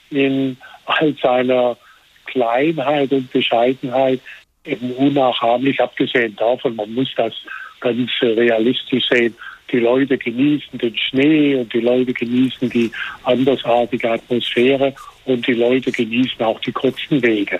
in 0.09 0.57
all 0.85 1.15
seiner 1.21 1.77
Kleinheit 2.25 3.11
und 3.11 3.31
Bescheidenheit 3.31 4.21
eben 4.65 4.91
unnachahmlich, 4.91 5.81
abgesehen 5.81 6.35
davon, 6.35 6.75
man 6.75 6.93
muss 6.93 7.09
das 7.15 7.33
ganz 7.79 8.09
realistisch 8.21 9.07
sehen. 9.09 9.35
Die 9.71 9.79
Leute 9.79 10.17
genießen 10.17 10.79
den 10.79 10.97
Schnee 10.97 11.55
und 11.55 11.73
die 11.73 11.81
Leute 11.81 12.13
genießen 12.13 12.69
die 12.69 12.91
andersartige 13.23 14.11
Atmosphäre 14.11 14.93
und 15.25 15.45
die 15.45 15.53
Leute 15.53 15.91
genießen 15.91 16.41
auch 16.41 16.59
die 16.61 16.71
kurzen 16.71 17.21
Wege. 17.21 17.59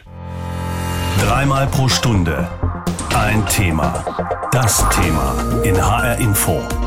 Dreimal 1.20 1.68
pro 1.68 1.90
Stunde 1.90 2.48
ein 3.14 3.46
Thema. 3.48 4.06
Das 4.52 4.88
Thema 4.90 5.62
in 5.64 5.76
HR 5.76 6.18
Info. 6.20 6.87